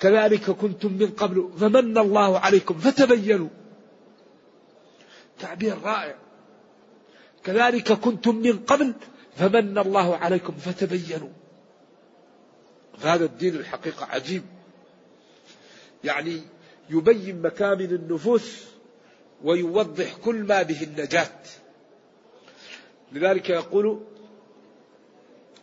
[0.00, 3.48] كذلك كنتم من قبل فمن الله عليكم فتبينوا.
[5.40, 6.14] تعبير رائع.
[7.44, 8.94] كذلك كنتم من قبل
[9.36, 11.30] فمن الله عليكم فتبينوا.
[13.02, 14.42] هذا الدين الحقيقة عجيب.
[16.04, 16.40] يعني
[16.90, 18.73] يبين مكامن النفوس
[19.44, 21.40] ويوضح كل ما به النجاة.
[23.12, 24.04] لذلك يقول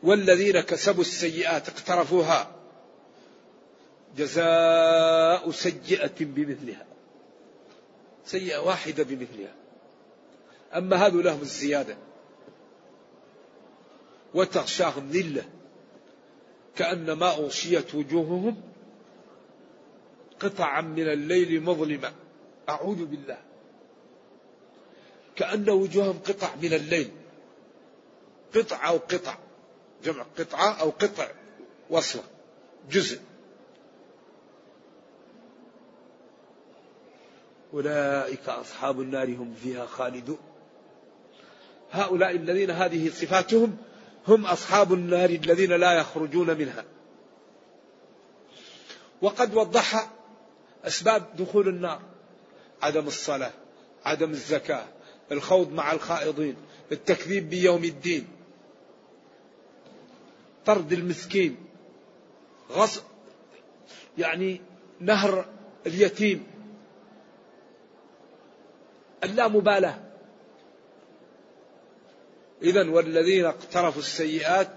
[0.04, 2.56] والذين كسبوا السيئات اقترفوها
[4.18, 6.86] جزاء سيئة بمثلها.
[8.26, 9.56] سيئة واحدة بمثلها.
[10.76, 11.98] أما هذو لهم الزيادة
[14.34, 15.44] وتغشاهم ذلة
[16.76, 18.62] كأنما أغشيت وجوههم
[20.40, 22.14] قطعا من الليل مظلمة.
[22.70, 23.51] أعوذ بالله.
[25.42, 27.12] كأن وجوههم قطع من الليل.
[28.56, 29.38] قطع أو قطع.
[30.04, 31.28] جمع قطعة أو قطع
[31.90, 32.24] وصلة.
[32.92, 33.20] جزء.
[37.74, 40.38] أولئك أصحاب النار هم فيها خالدون.
[41.92, 43.78] هؤلاء الذين هذه صفاتهم
[44.28, 46.86] هم أصحاب النار الذين لا يخرجون منها.
[49.22, 50.12] وقد وضح
[50.84, 52.02] أسباب دخول النار.
[52.82, 53.52] عدم الصلاة
[54.06, 54.86] عدم الزكاة
[55.32, 56.56] الخوض مع الخائضين
[56.92, 58.28] التكذيب بيوم الدين
[60.66, 61.58] طرد المسكين
[62.72, 63.02] غصب
[64.18, 64.62] يعني
[65.00, 65.46] نهر
[65.88, 66.48] اليتيم
[69.24, 70.00] اللامبالاة.
[72.62, 74.70] إذا والذين اقترفوا السيئات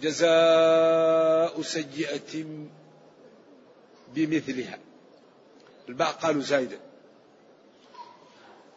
[0.00, 2.44] جزاء سيئة
[4.14, 4.78] بمثلها.
[5.88, 6.87] الباء قالوا زايدة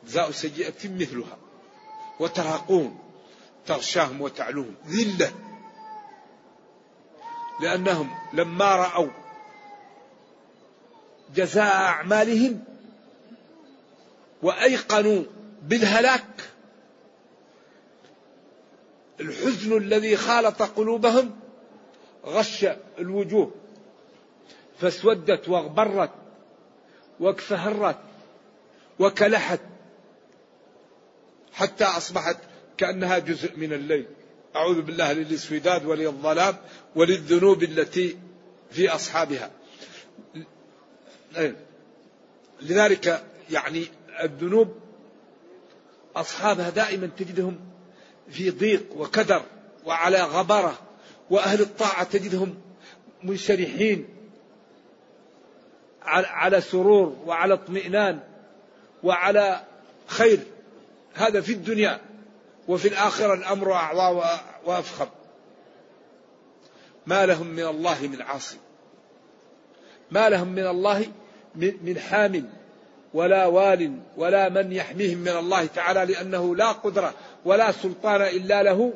[0.07, 1.37] جزاء سيئة مثلها.
[2.19, 2.99] وترهقون
[3.65, 4.75] تغشاهم وتعلوهم.
[4.87, 5.31] ذلة.
[7.61, 9.09] لأنهم لما رأوا
[11.35, 12.63] جزاء أعمالهم
[14.41, 15.23] وأيقنوا
[15.63, 16.49] بالهلاك
[19.19, 21.31] الحزن الذي خالط قلوبهم
[22.25, 22.65] غش
[22.99, 23.51] الوجوه
[24.79, 26.11] فاسودت واغبرت
[27.19, 27.97] واكفهرت
[28.99, 29.59] وكلحت
[31.53, 32.37] حتى أصبحت
[32.77, 34.05] كأنها جزء من الليل.
[34.55, 36.55] أعوذ بالله للاسوداد وللظلام
[36.95, 38.17] وللذنوب التي
[38.71, 39.51] في أصحابها.
[42.61, 43.85] لذلك يعني
[44.23, 44.75] الذنوب
[46.15, 47.59] أصحابها دائما تجدهم
[48.29, 49.41] في ضيق وكدر
[49.85, 50.79] وعلى غبرة
[51.29, 52.61] وأهل الطاعة تجدهم
[53.23, 54.07] منشرحين
[56.03, 58.19] على سرور وعلى اطمئنان
[59.03, 59.63] وعلى
[60.07, 60.39] خير.
[61.13, 62.01] هذا في الدنيا
[62.67, 65.07] وفي الآخرة الأمر أعظى وأفخم.
[67.05, 68.57] ما لهم من الله من عاصم.
[70.11, 71.05] ما لهم من الله
[71.55, 72.49] من حام
[73.13, 77.13] ولا وال ولا من يحميهم من الله تعالى لأنه لا قدرة
[77.45, 78.93] ولا سلطان إلا له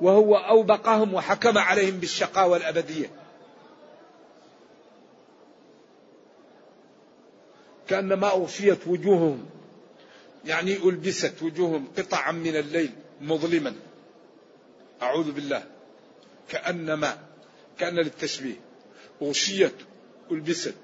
[0.00, 3.10] وهو أوبقهم وحكم عليهم بالشقاء والأبدية
[7.88, 9.46] كأنما أغشيت وجوههم
[10.44, 13.74] يعني ألبست وجوههم قطعا من الليل مظلما.
[15.02, 15.64] أعوذ بالله.
[16.48, 17.18] كأنما
[17.78, 18.60] كأن للتشبيه.
[19.22, 19.74] أغشيت
[20.30, 20.74] ألبست.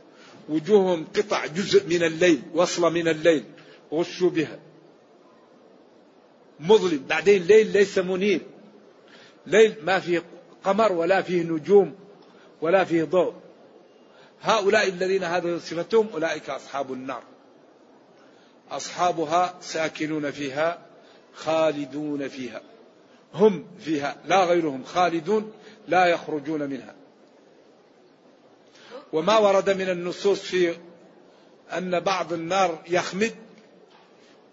[0.49, 3.44] وجوههم قطع جزء من الليل وصلة من الليل.
[3.92, 4.59] غشوا بها.
[6.61, 7.05] مظلم.
[7.09, 8.40] بعدين ليل ليس منير.
[9.47, 10.23] ليل ما فيه
[10.64, 11.94] قمر ولا فيه نجوم
[12.61, 13.35] ولا فيه ضوء.
[14.40, 17.23] هؤلاء الذين هذه صفتهم أولئك أصحاب النار.
[18.71, 20.79] أصحابها ساكنون فيها
[21.35, 22.61] خالدون فيها
[23.35, 25.53] هم فيها لا غيرهم خالدون
[25.89, 26.95] لا يخرجون منها.
[29.13, 30.77] وما ورد من النصوص في
[31.73, 33.35] أن بعض النار يخمد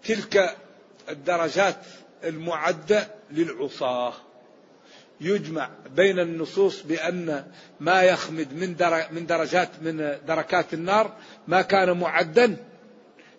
[0.04, 0.56] تلك
[1.08, 1.76] الدرجات
[2.24, 4.12] المعدة للعصاة.
[5.20, 7.44] يجمع بين النصوص بأن
[7.80, 8.52] ما يخمد
[9.12, 11.12] من درجات من دركات النار
[11.48, 12.56] ما كان معدا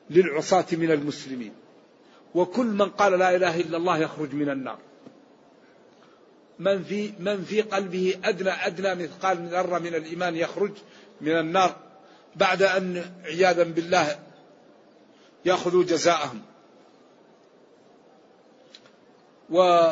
[0.10, 1.54] للعصاة من المسلمين.
[2.36, 4.78] وكل من قال لا إله إلا الله يخرج من النار.
[6.60, 10.72] من في من في قلبه أدنى أدنى مثقال من ذرة من الإيمان يخرج
[11.22, 11.76] من النار
[12.36, 14.20] بعد أن عياذا بالله
[15.46, 16.42] يأخذوا جزاءهم.
[19.50, 19.90] و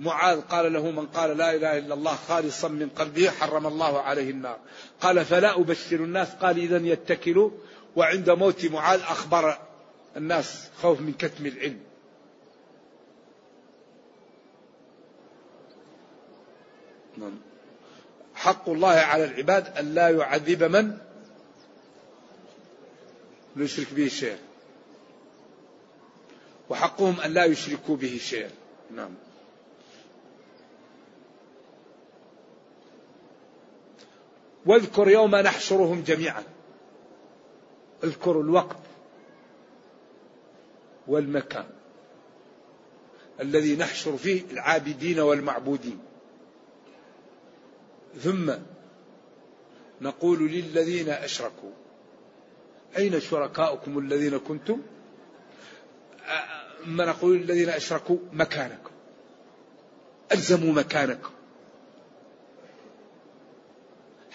[0.00, 4.30] معاذ قال له من قال لا إله إلا الله خالصا من قلبه حرم الله عليه
[4.30, 4.58] النار.
[5.00, 6.28] قال فلا أبشر الناس.
[6.30, 7.50] قال اذا يتكلوا.
[7.96, 9.58] وعند موت معاذ أخبر
[10.16, 11.80] الناس خوف من كتم العلم.
[17.18, 17.40] نعم.
[18.34, 20.98] حق الله على العباد أن لا يعذب من
[23.56, 24.38] يشرك به شيئا.
[26.68, 28.50] وحقهم أن لا يشركوا به شيئا.
[28.94, 29.14] نعم.
[34.66, 36.42] واذكر يوم نحشرهم جميعا.
[38.04, 38.76] اذكر الوقت
[41.06, 41.66] والمكان
[43.40, 45.98] الذي نحشر فيه العابدين والمعبودين.
[48.22, 48.52] ثم
[50.00, 51.70] نقول للذين أشركوا
[52.96, 54.82] أين شركاؤكم الذين كنتم؟
[56.84, 58.90] ثم نقول للذين أشركوا؟ مكانكم.
[60.32, 61.30] ألزموا مكانكم.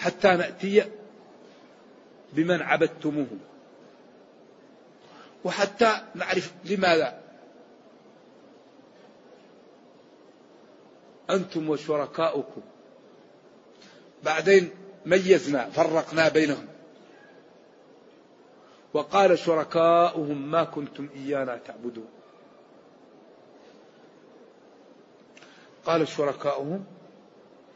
[0.06, 0.91] حتى نأتي
[2.34, 3.28] بمن عبدتموه.
[5.43, 7.22] وحتى نعرف لماذا
[11.30, 12.62] أنتم وشركاؤكم.
[14.24, 14.70] بعدين
[15.06, 16.68] ميزنا فرقنا بينهم.
[18.93, 22.08] وقال شركاؤهم ما كنتم إيانا تعبدون.
[25.86, 26.86] قال شركاؤهم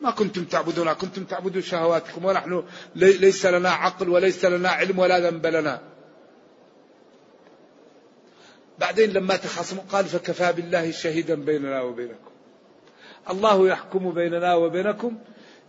[0.01, 2.63] ما كنتم تعبدون كنتم تعبدون شهواتكم ونحن
[2.95, 5.81] ليس لنا عقل وليس لنا علم ولا ذنب لنا.
[8.79, 12.31] بعدين لما تخاصموا قال فكفى بالله شهيدا بيننا وبينكم.
[13.29, 15.17] الله يحكم بيننا وبينكم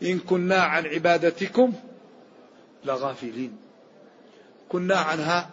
[0.03, 1.73] إن كنا عن عبادتكم
[2.85, 3.57] لغافلين.
[4.69, 5.51] كنا عنها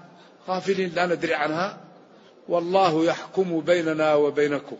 [0.48, 1.78] غافلين لا ندري عنها.
[2.48, 4.78] والله يحكم بيننا وبينكم.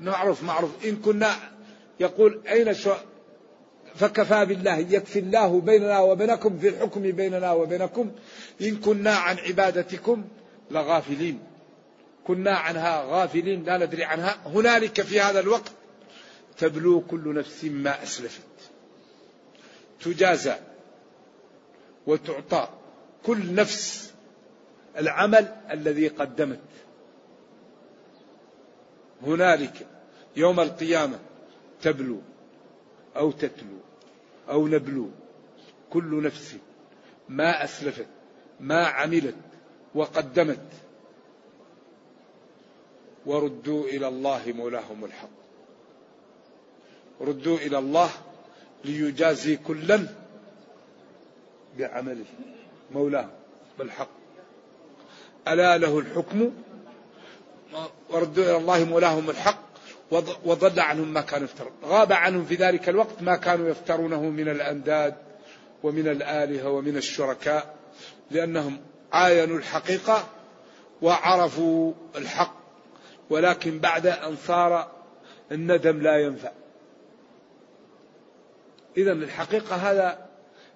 [0.00, 1.36] نعرف معروف إن كنا
[2.00, 2.92] يقول أين شو
[3.94, 4.78] فكفى بالله.
[4.78, 8.10] يكفي الله بيننا وبينكم في الحكم بيننا وبينكم.
[8.60, 10.24] إن كنا عن عبادتكم
[10.70, 11.40] لغافلين.
[12.26, 13.64] كنا عنها غافلين.
[13.64, 14.36] لا ندري عنها.
[14.46, 15.72] هنالك في هذا الوقت
[16.58, 18.42] تبلو كل نفس ما أسلفت.
[20.04, 20.54] تجازى
[22.06, 22.68] وتعطى
[23.26, 24.12] كل نفس
[24.98, 26.60] العمل الذي قدمت.
[29.22, 29.86] هنالك
[30.36, 31.18] يوم القيامة
[31.82, 32.20] تبلو
[33.16, 33.78] أو تتلو
[34.48, 35.10] أو نبلو
[35.90, 36.56] كل نفس
[37.28, 38.06] ما أسلفت
[38.60, 39.34] ما عملت
[39.94, 40.66] وقدمت
[43.26, 45.28] وردوا إلى الله مولاهم الحق
[47.20, 48.10] ردوا إلى الله
[48.84, 50.06] ليجازي كلا
[51.78, 52.24] بعمله
[52.94, 53.28] مولاه
[53.78, 54.08] بالحق
[55.48, 56.50] ألا له الحكم
[58.10, 59.67] وردوا إلى الله مولاهم الحق
[60.44, 61.72] وضل عنهم ما كانوا يفترون.
[61.84, 65.14] غاب عنهم في ذلك الوقت ما كانوا يفترونه من الأنداد
[65.82, 67.74] ومن الآلهة ومن الشركاء
[68.30, 68.80] لأنهم
[69.12, 70.28] عاينوا الحقيقة
[71.02, 72.58] وعرفوا الحق
[73.30, 74.90] ولكن بعد أن صار
[75.52, 76.50] الندم لا ينفع.
[78.96, 80.28] إذا الحقيقة هذا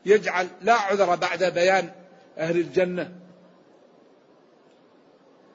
[0.07, 1.91] يجعل لا عذر بعد بيان
[2.39, 3.22] أهل الجنة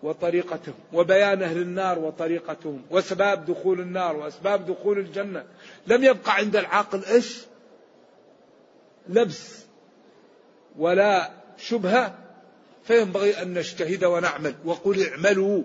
[0.03, 5.45] وطريقتهم وبيان أهل النار وطريقتهم وأسباب دخول النار وأسباب دخول الجنة.
[5.87, 7.37] لم يبقى عند العاقل إيش؟
[9.09, 9.57] لبس
[10.77, 12.17] ولا شبهة
[12.83, 14.55] فينبغي أن نجتهد ونعمل.
[14.65, 15.63] وقل اعملوا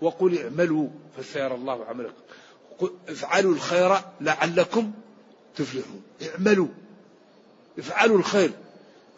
[0.00, 2.22] وقل اعملوا فسيرى الله عملكم.
[3.08, 4.92] افعلوا الخير لعلكم
[5.56, 6.02] تفلحون.
[6.22, 6.68] اعملوا
[7.78, 8.50] افعلوا الخير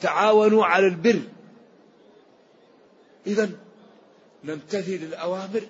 [0.01, 1.21] تعاونوا على البر.
[3.27, 3.51] إذا
[4.45, 5.63] نمتثل الأوامر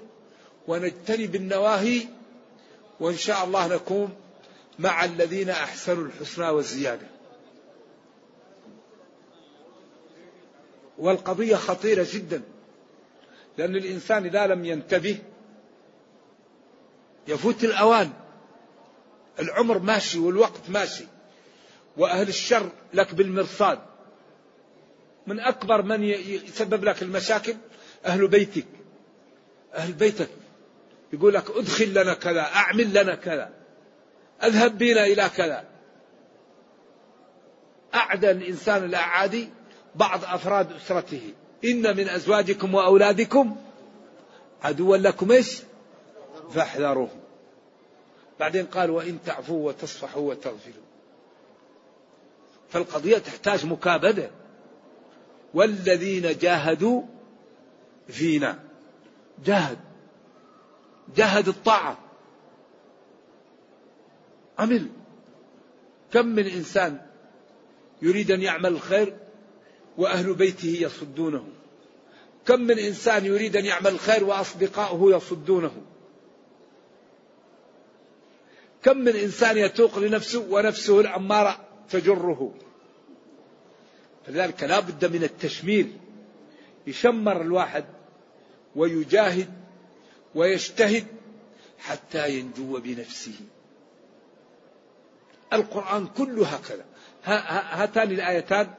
[0.69, 2.07] ونجتنب النواهي
[3.01, 4.15] وإن شاء الله نكون
[4.79, 7.07] مع الذين أحسنوا الحسنى والزيادة.
[10.99, 12.43] والقضية خطيرة جدا
[13.59, 15.19] لأن الإنسان إذا لم ينتبه
[17.29, 18.13] يفوت الأوان.
[19.39, 21.05] العمر ماشي والوقت ماشي
[21.97, 23.79] وأهل الشر لك بالمرصاد.
[25.27, 27.55] من أكبر من يسبب لك المشاكل؟
[28.05, 28.67] أهل بيتك.
[29.75, 30.29] أهل بيتك.
[31.13, 33.51] يقول لك ادخل لنا كذا أعمل لنا كذا.
[34.43, 35.65] أذهب بنا إلى كذا.
[37.95, 39.49] أعدى الإنسان الأعادي
[39.95, 41.33] بعض أفراد أسرته.
[41.65, 43.57] إن من أزواجكم وأولادكم
[44.63, 45.63] عدوا لكم إيش؟
[46.55, 47.21] فاحذروهم
[48.41, 50.85] بعدين قال وإن تعفوا وتصفحوا وتغفروا
[52.71, 54.31] فالقضية تحتاج مكابدة.
[55.55, 57.03] والذين جاهدوا
[58.09, 58.65] فينا.
[59.45, 59.79] جاهد
[61.17, 61.99] جاهد الطاعة.
[64.59, 64.89] عمل.
[66.13, 67.01] كم من إنسان
[68.03, 69.17] يريد أن يعمل الخير
[69.97, 71.49] وأهل بيته يصدونه.
[72.47, 75.83] كم من إنسان يريد أن يعمل الخير وأصدقاؤه يصدونه.
[78.83, 82.55] كم من إنسان يتوق لنفسه ونفسه الأمارة تجره.
[84.27, 85.87] فلذلك لا بد من التشمير.
[86.87, 87.85] يشمر الواحد.
[88.77, 89.51] ويجاهد
[90.35, 91.07] ويجتهد
[91.79, 93.41] حتى ينجو بنفسه.
[95.53, 96.85] القرآن كله هكذا.
[97.25, 98.75] هاتان الآيتان.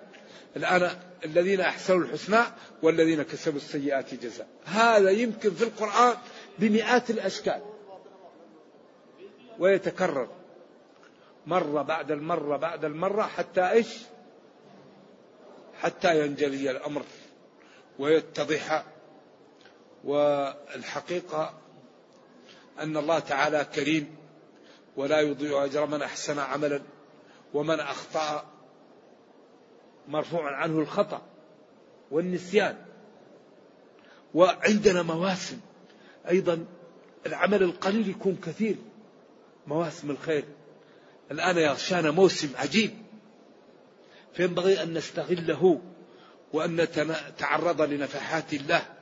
[0.57, 2.39] الآن الذين أحسنوا الحسنى
[2.83, 4.47] والذين كسبوا السيئات جزاء.
[4.65, 6.17] هذا يمكن في القرآن
[6.59, 7.61] بمئات الأشكال.
[9.59, 10.29] ويتكرر.
[11.47, 13.87] مرة بعد المرة بعد المرة حتى إيش؟
[15.81, 17.03] حتى ينجلي الأمر
[17.99, 18.83] ويتضح
[20.05, 21.53] والحقيقة
[22.79, 24.15] أن الله تعالى كريم
[24.97, 26.81] ولا يضيع أجر من أحسن عملا
[27.53, 28.45] ومن أخطأ
[30.07, 31.21] مرفوع عنه الخطأ
[32.11, 32.77] والنسيان.
[34.33, 35.59] وعندنا مواسم
[36.29, 36.65] أيضا
[37.25, 38.75] العمل القليل يكون كثير
[39.67, 40.43] مواسم الخير.
[41.31, 42.91] الآن يغشانا موسم عجيب.
[44.33, 45.81] فينبغي أن نستغله
[46.53, 48.94] وأن نتعرض لنفحات الله.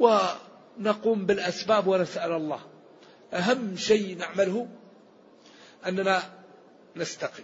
[0.00, 2.60] ونقوم بالأسباب ونسأل الله.
[3.32, 4.68] أهم شيء نعمله
[5.86, 6.22] أننا
[6.96, 7.42] نستقم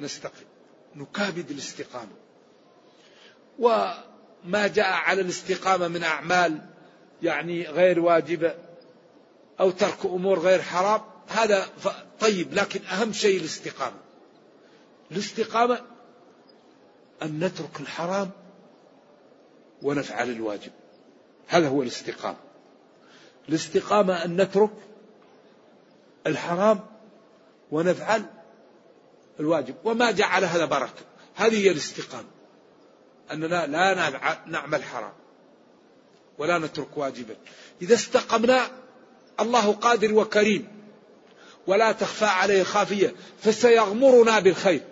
[0.00, 0.44] نستقم
[0.94, 2.12] نكابد الاستقامة.
[3.58, 6.60] وما جاء على الاستقامة من أعمال
[7.22, 8.54] يعني غير واجبة
[9.60, 11.66] أو ترك أمور غير حرام هذا
[12.20, 13.96] طيب لكن أهم شيء الاستقامة.
[15.10, 15.80] الاستقامة
[17.22, 18.30] أن نترك الحرام
[19.84, 20.72] ونفعل الواجب.
[21.48, 22.36] هذا هو الاستقامة.
[23.48, 24.70] الاستقامة أن نترك
[26.26, 26.80] الحرام
[27.70, 28.24] ونفعل
[29.40, 29.74] الواجب.
[29.84, 31.02] وما جعل هذا بركة.
[31.34, 32.28] هذه هي الاستقامة.
[33.32, 34.10] أننا لا
[34.46, 35.12] نعمل حرام.
[36.38, 37.36] ولا نترك واجبا.
[37.82, 38.70] إذا استقمنا
[39.40, 40.68] الله قادر وكريم.
[41.66, 43.14] ولا تخفى عليه خافية.
[43.40, 44.82] فسيغمرنا بالخير.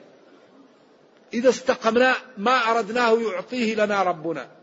[1.34, 4.61] إذا استقمنا ما أردناه يعطيه لنا ربنا.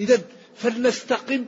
[0.00, 0.22] إذا
[0.54, 1.46] فلنستقم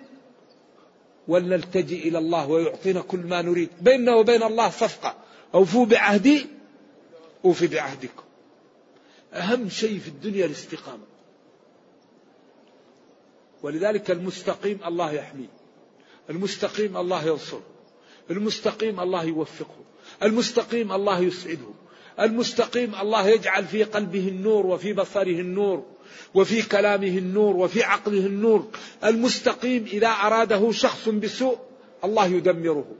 [1.28, 5.16] ولنلتجئ إلى الله ويعطينا كل ما نريد بيننا وبين الله صفقة.
[5.54, 6.46] أوفوا بعهدي
[7.44, 8.22] أوفي بعهدكم.
[9.32, 11.04] أهم شيء في الدنيا الاستقامة.
[13.62, 15.52] ولذلك المستقيم الله يحميه.
[16.30, 17.62] المستقيم الله ينصره.
[18.30, 19.84] المستقيم الله يوفقه.
[20.22, 21.70] المستقيم الله يسعده.
[22.20, 25.91] المستقيم الله يجعل في قلبه النور وفي بصره النور.
[26.34, 28.70] وفي كلامه النور وفي عقله النور
[29.04, 31.58] المستقيم إذا أراده شخص بسوء
[32.04, 32.94] الله يدمره.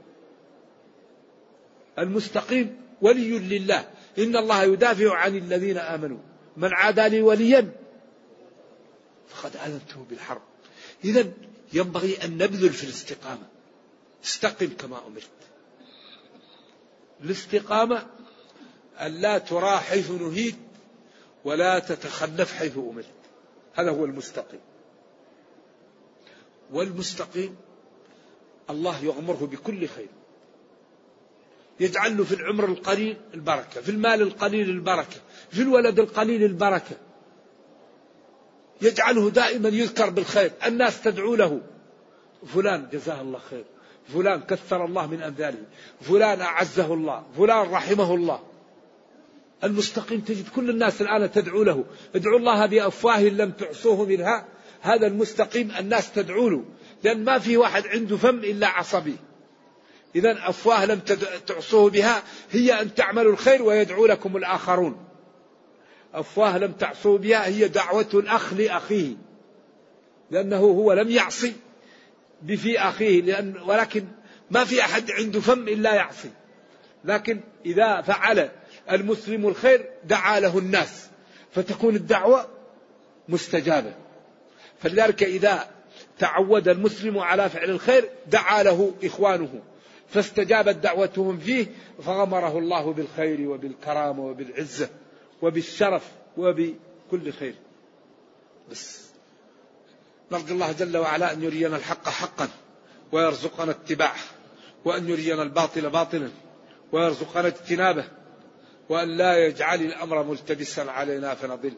[1.99, 3.89] المستقيم ولي لله.
[4.17, 6.17] إن الله يدافع عن الذين آمنوا.
[6.57, 7.71] من عادى لي وليا
[9.27, 10.41] فقد آذنته بالحرب.
[11.05, 11.31] إذا
[11.73, 13.47] ينبغي أن نبذل في الاستقامة.
[14.23, 15.29] استقم كما أمرت.
[17.23, 18.05] الاستقامة
[19.01, 20.55] أن لا ترى حيث نهيت
[21.45, 23.05] ولا تتخلف حيث أمرت.
[23.73, 24.59] هذا هو المستقيم.
[26.71, 27.55] والمستقيم
[28.69, 30.07] الله يغمره بكل خير.
[31.79, 35.21] يجعل له في العمر القليل البركة في المال القليل البركة
[35.51, 36.95] في الولد القليل البركة.
[38.81, 40.51] يجعله دائما يذكر بالخير.
[40.65, 41.61] الناس تدعو له
[42.53, 43.65] فلان جزاه الله خير
[44.13, 45.63] فلان كثر الله من أمثاله
[46.01, 48.52] فلان أعزه الله فلان رحمه الله.
[49.63, 51.85] المستقيم تجد كل الناس الآن تدعو له.
[52.15, 54.45] ادعوا الله بأفواه لم تعصوه منها.
[54.81, 56.63] هذا المستقيم الناس تدعو له.
[57.03, 59.15] لأن ما في واحد عنده فم إلا عصبي.
[60.15, 60.99] إذا أفواه لم
[61.47, 62.23] تعصوه بها.
[62.51, 65.05] هي أن تعملوا الخير ويدعو لكم الآخرون.
[66.13, 67.45] أفواه لم تعصوا بها.
[67.45, 69.15] هي دعوة الأخ لأخيه.
[70.31, 71.53] لأنه هو لم يعصي
[72.41, 73.21] بفي أخيه.
[73.21, 74.05] لأن ولكن
[74.51, 76.29] ما في أحد عنده فم إلا يعصي.
[77.05, 78.49] لكن إذا فعل
[78.91, 81.07] المسلم الخير دعا له الناس
[81.51, 82.47] فتكون الدعوة
[83.29, 83.93] مستجابة.
[84.79, 85.67] فلذلك إذا
[86.19, 89.61] تعود المسلم على فعل الخير دعا له إخوانه
[90.09, 91.67] فاستجابت دعوتهم فيه
[92.05, 94.89] فغمره الله بالخير وبالكرامة وبالعزة
[95.41, 97.55] وبالشرف وبكل خير.
[98.71, 99.03] بس
[100.31, 102.47] نرجو الله جل وعلا أن يرينا الحق حقا
[103.11, 104.23] ويرزقنا اتباعه
[104.85, 106.29] وأن يرينا الباطل باطلا
[106.91, 108.05] ويرزقنا اجتنابه.
[108.93, 111.73] وأن لا يجعل الأمر ملتبسا علينا فنضل.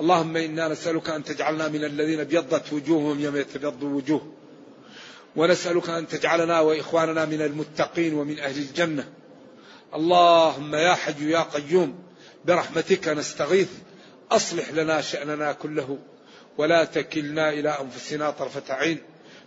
[0.00, 4.32] اللهم إنا نسألك أن تجعلنا من الذين ابيضت وجوههم يوم يتبيض وجوه.
[5.36, 9.08] ونسألك أن تجعلنا وإخواننا من المتقين ومن أهل الجنة.
[9.94, 11.98] اللهم يا حي يا قيوم
[12.44, 13.70] برحمتك نستغيث.
[14.30, 15.98] أصلح لنا شأننا كله
[16.58, 18.98] ولا تكلنا إلى أنفسنا طرفة عين.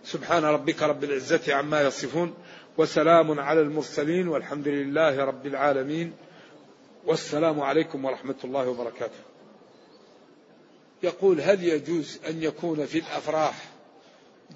[0.05, 2.33] سبحان ربك رب العزة عما يصفون
[2.77, 6.28] وسلام على المرسلين والحمد لله رب العالمين.
[7.09, 9.19] والسلام عليكم ورحمة الله وبركاته.
[11.03, 13.69] يقول هل يجوز أن يكون في الأفراح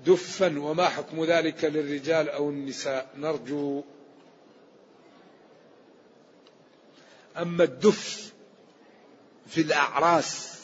[0.05, 3.83] دفا وما حكم ذلك للرجال أو النساء؟ نرجو.
[7.37, 8.33] أما الدف
[9.47, 10.59] في الأعراس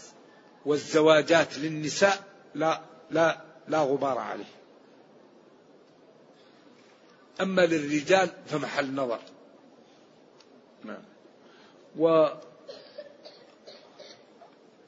[0.65, 2.23] والزواجات للنساء
[2.55, 2.81] لا
[3.11, 4.51] لا لا غبار عليه.
[7.41, 9.19] أما للرجال فمحل نظر.
[10.83, 11.18] نعم.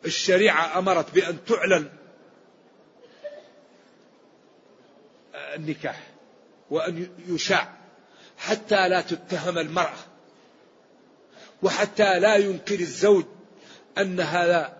[0.04, 1.90] والشريعة أمرت بأن تعلن
[5.56, 6.08] النكاح
[6.70, 7.78] وأن يشاع
[8.38, 9.98] حتى لا تتهم المرأة
[11.64, 13.26] وحتى لا ينكر الزوج
[13.98, 14.78] أن هذا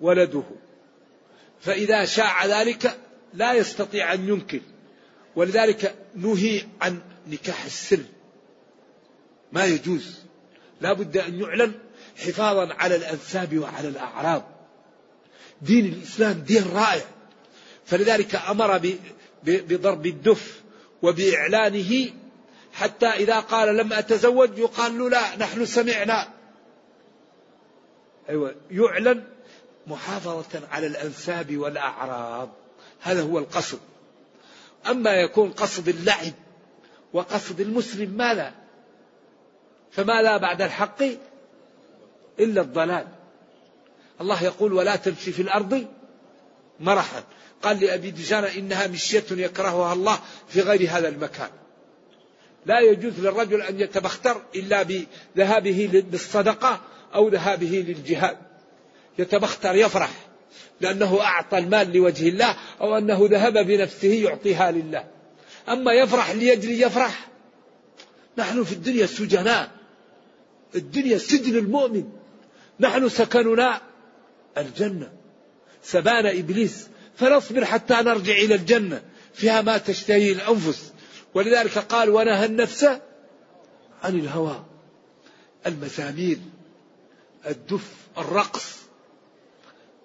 [0.00, 0.42] ولده.
[1.60, 2.98] فإذا شاع ذلك
[3.34, 4.60] لا يستطيع أن ينكر
[5.36, 8.04] ولذلك نهي عن نكاح السر.
[9.52, 10.18] ما يجوز.
[10.84, 11.72] لا بد أن يعلن
[12.16, 14.42] حفاظا على الأنساب وعلى الأعراض.
[15.62, 17.04] دين الإسلام دين رائع.
[17.86, 18.96] فلذلك أمر
[19.44, 20.62] بضرب الدف
[21.02, 22.10] وبإعلانه
[22.72, 26.28] حتى إذا قال لم أتزوج يقال له لا نحن سمعنا.
[28.28, 29.24] أيوة يعلن
[29.86, 32.50] محافظة على الأنساب والأعراض.
[33.00, 33.80] هذا هو القصد.
[34.86, 36.32] أما يكون قصد اللعب
[37.12, 38.63] وقصد المسلم ماذا؟
[39.96, 41.02] فما لا بعد الحق
[42.40, 43.06] إلا الضلال.
[44.20, 45.86] الله يقول ولا تمشي في الأرض
[46.80, 47.24] مرحا.
[47.62, 50.18] قال لأبي دجانة إنها مشية يكرهها الله
[50.48, 51.50] في غير هذا المكان.
[52.66, 56.80] لا يجوز للرجل أن يتبختر إلا بذهابه للصدقة
[57.14, 58.36] أو ذهابه للجهاد.
[59.18, 60.10] يتبختر يفرح
[60.80, 65.04] لأنه أعطى المال لوجه الله أو أنه ذهب بنفسه يعطيها لله.
[65.68, 67.28] أما يفرح ليجل يفرح.
[68.38, 69.70] نحن في الدنيا سجناء.
[70.74, 72.12] الدنيا سجن المؤمن.
[72.80, 73.80] نحن سكننا
[74.58, 75.12] الجنة.
[75.82, 79.02] سبان إبليس فنصبر حتى نرجع إلى الجنة.
[79.34, 80.92] فيها ما تشتهي الأنفس.
[81.34, 82.84] ولذلك قال ونهى النفس
[84.02, 84.64] عن الهوى.
[85.66, 86.38] المزامير
[87.46, 88.76] الدف الرقص.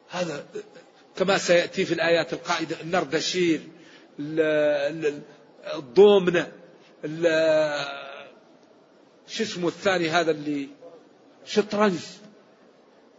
[0.09, 0.45] هذا
[1.15, 3.61] كما سيأتي في الآيات القائدة النردشير
[5.76, 6.51] الضومنة
[9.30, 10.67] شو اسمه الثاني هذا اللي
[11.45, 11.99] شطرنج.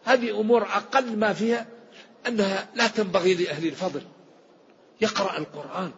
[0.04, 1.66] هذه أمور أقل ما فيها
[2.26, 4.02] أنها لا تنبغي لأهل الفضل.
[5.00, 5.92] يقرأ القرآن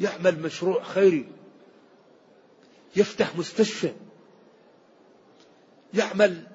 [0.00, 1.28] يعمل مشروع خيري
[2.96, 3.92] يفتح مستشفى
[5.94, 6.46] يعمل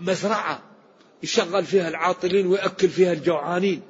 [0.00, 0.62] مزرعة
[1.22, 3.82] يشغل فيها العاطلين ويأكل فيها الجوعانين.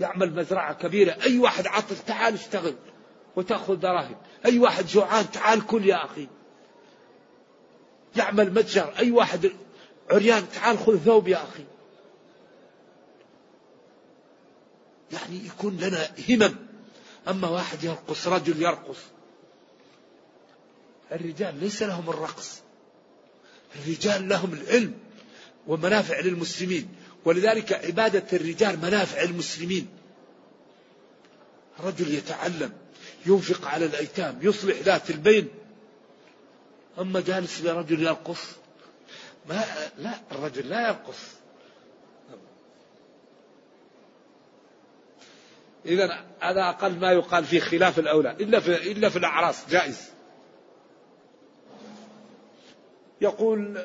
[0.00, 1.16] يعمل مزرعة كبيرة.
[1.22, 2.74] أي واحد عاطل تعال اشتغل.
[3.36, 4.16] وتأخذ دراهم.
[4.46, 6.28] أي واحد جوعان تعال كل يا أخي.
[8.16, 8.94] يعمل متجر.
[8.98, 9.52] أي واحد
[10.10, 11.64] عريان تعال خذ ثوب يا أخي.
[15.12, 16.54] يعني يكون لنا همم.
[17.28, 18.98] أما واحد يرقص رجل يرقص.
[21.12, 22.60] الرجال ليس لهم الرقص.
[23.76, 24.94] الرجال لهم العلم
[25.66, 26.88] ومنافع للمسلمين.
[27.24, 29.88] ولذلك عبادة الرجال منافع المسلمين
[31.80, 32.85] رجل يتعلم.
[33.26, 35.48] ينفق على الأيتام يصلح ذات البين.
[36.98, 38.40] أما جالس لرجل يرقص
[39.48, 39.64] ما
[39.98, 41.36] لا الرجل لا يرقص.
[45.86, 50.10] إذا هذا أقل ما يقال في خلاف الأولى إلا في إلا في الأعراس جائز.
[53.20, 53.84] يقول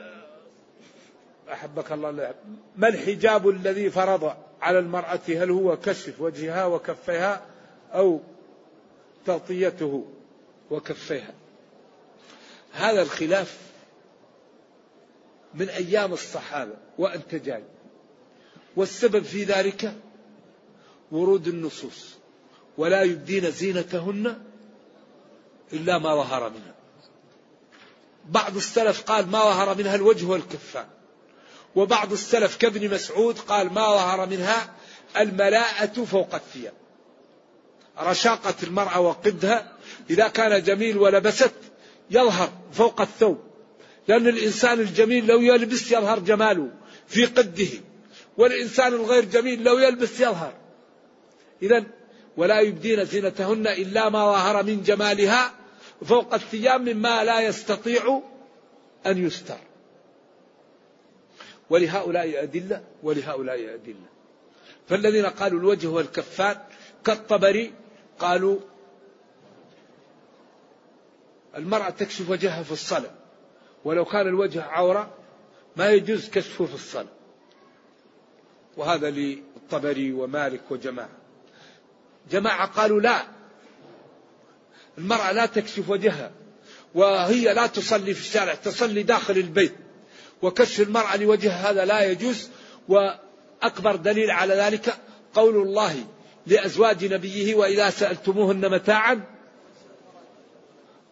[1.52, 2.34] أحبك الله
[2.76, 7.42] ما الحجاب الذي فرض على المرأة؟ هل هو كشف وجهها وكفيها
[7.94, 8.20] أو
[9.26, 10.06] تغطيته
[10.72, 11.34] وكفيها.
[12.72, 13.58] هذا الخلاف
[15.54, 17.64] من أيام الصحابة وأنت جاي.
[18.76, 19.96] والسبب في ذلك
[21.12, 22.16] ورود النصوص.
[22.78, 24.42] ولا يبدين زينتهن
[25.74, 26.76] إلا ما ظهر منها.
[28.30, 30.88] بعض السلف قال ما ظهر منها الوجه والكفان.
[31.76, 34.74] وبعض السلف كابن مسعود قال ما ظهر منها
[35.18, 36.81] الملاءة فوق الثياب.
[38.00, 39.72] رشاقة المرأة وقدها
[40.10, 41.54] إذا كان جميل ولبست
[42.12, 43.40] يظهر فوق الثوب
[44.08, 46.70] لأن الإنسان الجميل لو يلبس يظهر جماله
[47.08, 47.68] في قده
[48.38, 50.54] والإنسان الغير جميل لو يلبس يظهر.
[51.62, 51.84] إذا
[52.38, 55.54] ولا يبدين زينتهن إلا ما ظهر من جمالها
[56.06, 58.22] فوق الثياب مما لا يستطيع
[59.06, 59.58] أن يستر.
[61.70, 64.12] ولهؤلاء أدلة ولهؤلاء أدلة.
[64.90, 66.58] فالذين قالوا الوجه والكفان
[67.06, 67.74] كالطبري
[68.22, 68.60] قالوا
[71.58, 73.12] المرأة تكشف وجهها في الصلاة.
[73.86, 75.14] ولو كان الوجه عورة
[75.76, 77.14] ما يجوز كشفه في الصلاة.
[78.78, 81.10] وهذا للطبري ومالك وجماعة.
[82.32, 83.24] جماعة قالوا لا.
[84.98, 86.32] المرأة لا تكشف وجهها.
[86.96, 89.76] وهي لا تصلي في الشارع تصلي داخل البيت.
[90.42, 92.50] وكشف المرأة لوجهها هذا لا يجوز.
[92.88, 94.98] وأكبر دليل على ذلك
[95.34, 96.06] قول الله
[96.48, 99.22] لأزواج نبيه وإذا سألتموهن متاعا.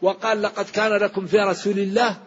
[0.01, 2.17] وقال لقد كان لكم في رسول الله.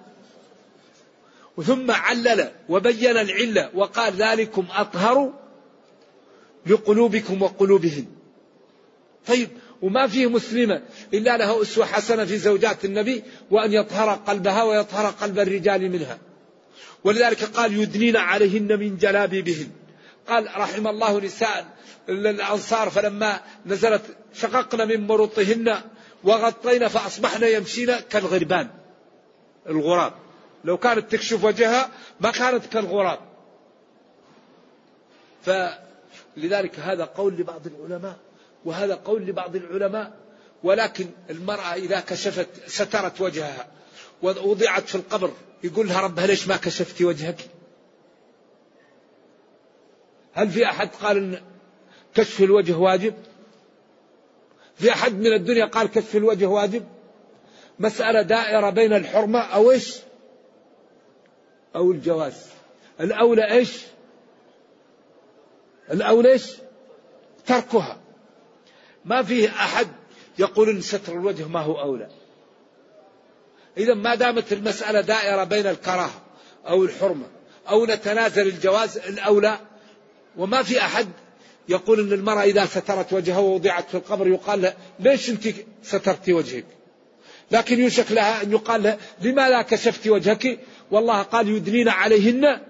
[1.66, 5.32] ثم علل وبين العلة وقال ذلكم أطهر
[6.66, 8.06] لقلوبكم وقلوبهن.
[9.26, 9.48] طيب
[9.82, 10.82] وما فيه مسلمة
[11.14, 16.18] إلا له أسوة حسنة في زوجات النبي وأن يطهر قلبها ويطهر قلب الرجال منها.
[17.04, 19.70] ولذلك قال يدنين عليهن من جلابيبهن.
[20.28, 21.66] قال رحم الله نساء
[22.08, 24.02] الأنصار فلما نزلت
[24.34, 25.80] شققن من مرطهن
[26.24, 28.70] وغطينا فأصبحنا يمشين كالغربان
[29.68, 30.12] الغراب.
[30.64, 33.18] لو كانت تكشف وجهها ما كانت كالغراب.
[35.42, 38.16] فلذلك هذا قول لبعض العلماء
[38.64, 40.12] وهذا قول لبعض العلماء
[40.62, 43.66] ولكن المرأة إذا كشفت سترت وجهها
[44.22, 45.32] ووضعت في القبر
[45.64, 47.36] يقول لها ربها ليش ما كشفتي وجهك؟
[50.32, 51.40] هل في أحد قال إن
[52.14, 53.14] كشف الوجه واجب؟
[54.74, 56.84] في أحد من الدنيا قال كشف الوجه واجب؟
[57.78, 59.96] مسألة دائرة بين الحرمة أو إيش؟
[61.76, 62.46] أو الجواز.
[63.00, 63.82] الأولى إيش؟
[65.90, 66.52] الأولى إيش؟
[67.46, 67.98] تركها.
[69.04, 69.88] ما فيه أحد
[70.38, 72.08] يقول إن ستر الوجه ما هو أولى.
[73.76, 76.22] إذا ما دامت المسألة دائرة بين الكراهة
[76.68, 77.26] أو الحرمة
[77.68, 79.58] أو نتنازل الجواز الأولى
[80.36, 81.08] وما في أحد
[81.68, 85.48] يقول أن المرأة إذا سترت وجهها ووضعت في القبر يقال لها ليش أنت
[85.82, 86.64] سترتي وجهك؟
[87.50, 90.58] لكن يوشك لها أن يقال لها لماذا كشفت وجهك؟
[90.90, 92.60] والله قال يدنين عليهن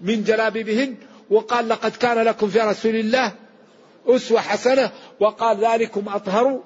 [0.00, 0.94] من جلابيبهن
[1.30, 3.32] وقال لقد كان لكم في رسول الله
[4.06, 6.62] أسوة حسنة وقال ذلكم أطهر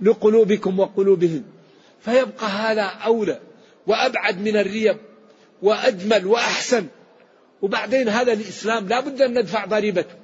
[0.00, 1.44] لقلوبكم وقلوبهم
[2.00, 3.40] فيبقى هذا أولى
[3.86, 4.96] وأبعد من الريب
[5.62, 6.86] وأجمل وأحسن.
[7.62, 10.14] وبعدين هذا الإسلام لا بد أن ندفع ضريبته.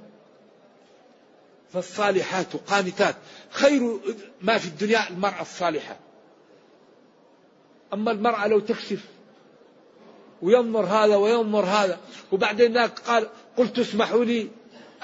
[1.73, 3.17] فالصالحات قانتات.
[3.51, 3.99] خير
[4.43, 5.97] ما في الدنيا المرأة الصالحة.
[7.93, 9.05] أما المرأة لو تكشف
[10.43, 11.99] وينظر هذا وينظر هذا.
[12.33, 14.49] وبعدين ذاك قال قلت اسمحوا لي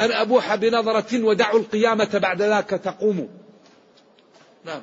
[0.01, 3.28] أن أبوح بنظرة ودعوا القيامة بعد ذاك تقوم
[4.64, 4.83] نعم.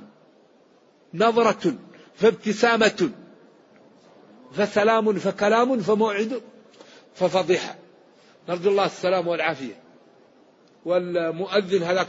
[1.13, 1.73] نظرة
[2.15, 3.11] فابتسامة.
[4.53, 6.41] فسلام فكلام فموعد.
[7.15, 7.75] ففضيحة.
[8.49, 9.79] نرجو الله السلام والعافية.
[10.85, 12.07] والمؤذن هذاك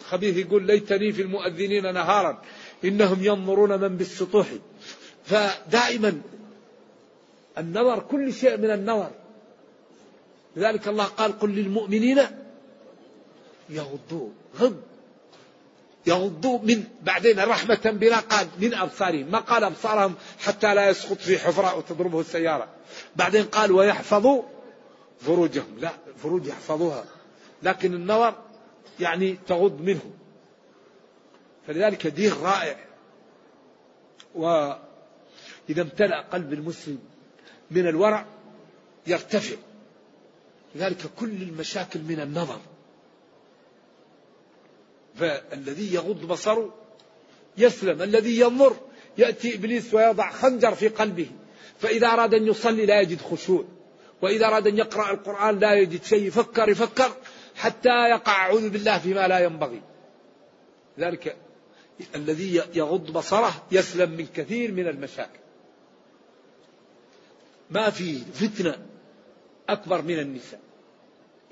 [0.00, 2.42] الخبيث يقول ليتني في المؤذنين نهارا
[2.84, 4.46] إنهم ينظرون من بالسطوح.
[5.24, 6.20] فدائما
[7.58, 9.10] النظر كل شيء من النظر.
[10.56, 12.20] لذلك الله قال قل للمؤمنين
[13.70, 14.28] يغضوا.
[14.58, 14.91] غض.
[16.06, 19.30] يغضوا من بعدين رحمة بنا قال من أبصارهم.
[19.30, 22.68] ما قال أبصارهم حتى لا يسقط في حفرة وتضربه السيارة.
[23.16, 24.42] بعدين قال ويحفظوا
[25.20, 25.78] فروجهم.
[25.78, 25.92] لا
[26.22, 27.04] فروج يحفظوها
[27.62, 28.34] لكن النظر
[29.00, 30.12] يعني تغض منه.
[31.66, 32.76] فلذلك دين رائع.
[34.34, 36.98] وإذا امتلأ قلب المسلم
[37.70, 38.26] من الورع
[39.06, 39.56] يرتفع.
[40.74, 42.60] لذلك كل المشاكل من النظر.
[45.14, 46.74] فالذي يغض بصره
[47.58, 48.76] يسلم الذي ينظر
[49.18, 51.26] يأتي إبليس ويضع خنجر في قلبه.
[51.78, 53.64] فإذا أراد أن يصلي لا يجد خشوع
[54.22, 56.26] وإذا أراد أن يقرأ القرآن لا يجد شيء.
[56.26, 57.16] يفكر يفكر
[57.56, 59.82] حتى يقع أعوذ بالله فيما لا ينبغي.
[60.98, 61.36] ذلك
[62.14, 65.38] الذي يغض بصره يسلم من كثير من المشاكل.
[67.70, 68.86] ما في فتنة
[69.68, 70.60] أكبر من النساء.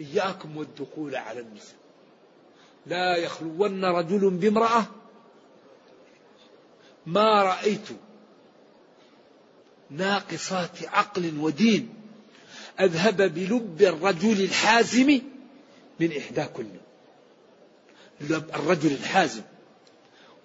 [0.01, 1.80] إياكم والدخول على النساء.
[2.87, 4.87] لا يخلون رجل بامرأة
[7.07, 7.89] ما رأيت
[9.91, 11.95] ناقصات عقل ودين
[12.81, 15.21] أذهب بلب الرجل الحازم
[16.01, 16.67] من إحداكن
[18.31, 19.43] الرجل الحازم.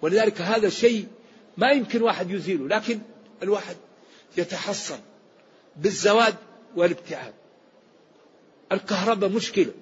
[0.02, 1.06] ولذلك هذا شيء
[1.56, 3.00] ما يمكن واحد يزيله لكن
[3.42, 3.76] الواحد
[4.36, 4.98] يتحصن
[5.76, 6.34] بالزواج
[6.76, 7.34] والابتعاد.
[8.72, 9.72] الكهرباء مشكلة.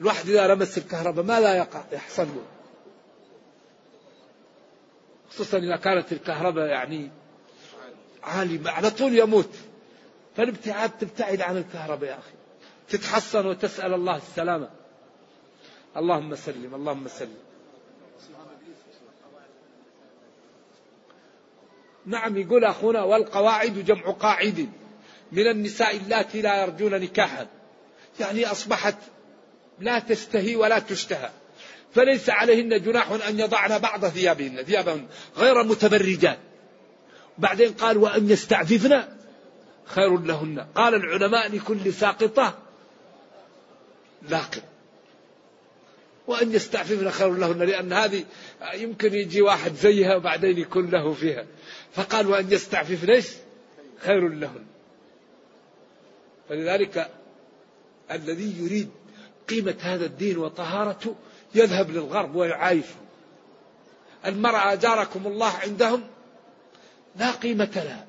[0.00, 2.44] الواحد إذا لمس الكهرباء ما لا يقع يحصل له.
[5.30, 7.10] خصوصا إذا كانت الكهرباء يعني
[8.22, 9.50] عالية على طول يموت.
[10.36, 12.34] فالابتعاد تبتعد عن الكهرباء يا أخي.
[12.88, 14.70] تتحصن وتسأل الله السلامة.
[15.96, 17.38] اللهم سلم اللهم سلم.
[22.06, 24.68] نعم يقول أخونا والقواعد جمع قاعد.
[25.32, 27.46] من النساء اللاتي لا يرجون نكاحا.
[28.20, 28.96] يعني أصبحت
[29.80, 31.30] لا تستهي ولا تشتهى.
[31.94, 34.62] فليس عليهن جناح أن يضعن بعض ثيابهن.
[34.62, 35.06] ثيابهن
[35.36, 36.38] غير متبرجات.
[37.38, 39.04] بعدين قال وأن يستعففن
[39.84, 40.66] خير لهن.
[40.74, 42.58] قال العلماء لكل ساقطة
[44.28, 44.62] لاقط.
[46.26, 48.24] وأن يستعففن خير لهن لأن هذه
[48.74, 51.46] يمكن يجي واحد زيها وبعدين يكون له فيها.
[51.92, 53.26] فقال وأن يستعفف ليش
[53.98, 54.64] خير لهن.
[56.48, 57.10] فلذلك
[58.10, 58.90] الذي يريد
[59.48, 61.14] قيمة هذا الدين وطهارته
[61.54, 62.94] يذهب للغرب ويعايشه.
[64.26, 66.02] المرأة جاركم الله عندهم
[67.16, 68.06] لا قيمة لها.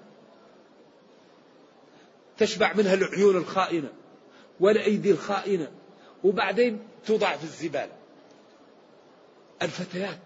[2.38, 3.90] تشبع منها العيون الخائنة
[4.60, 5.72] والأيدي الخائنة
[6.24, 7.92] وبعدين توضع في الزبالة
[9.62, 10.20] الفتيات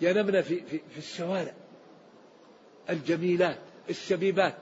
[0.00, 1.54] ينمن في, في, في الشوارع.
[2.90, 3.58] الجميلات
[3.90, 4.54] الشبيبات.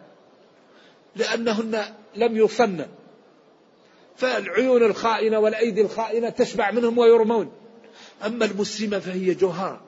[1.17, 1.85] لأنهن
[2.17, 2.87] لم يصن
[4.21, 7.53] فالعيون الخائنة والأيدي الخائنة تشبع منهم ويرمون.
[8.27, 9.81] أما المسلمة فهي جوهرة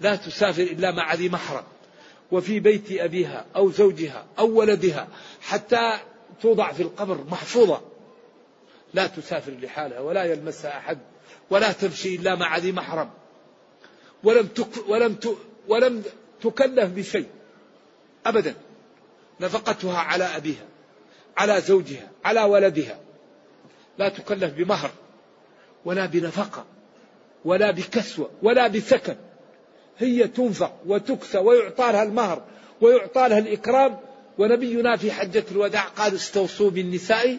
[0.00, 1.64] لا تسافر إلا مع ذي محرم.
[2.32, 5.08] وفي بيت أبيها أو زوجها أو ولدها
[5.40, 5.98] حتى
[6.42, 7.80] توضع في القبر محفوظة.
[8.94, 10.98] لا تسافر لحالها ولا يلمسها أحد
[11.50, 13.10] ولا تمشي إلا مع ذي محرم.
[14.24, 15.28] ولم تك ولم ت
[15.68, 16.02] ولم
[16.42, 17.28] تكلف بشيء.
[18.26, 18.54] أبدا.
[19.40, 20.71] نفقتها على أبيها.
[21.36, 22.98] على زوجها على ولدها.
[23.98, 24.90] لا تكلف بمهر
[25.84, 26.64] ولا بنفقة
[27.44, 29.16] ولا بكسوة ولا بسكن.
[29.98, 32.42] هي تنفق وتكسى ويعطى لها المهر
[32.80, 33.98] ويعطى لها الإكرام.
[34.38, 37.38] ونبينا في حجة الوداع قال استوصوا بالنساء.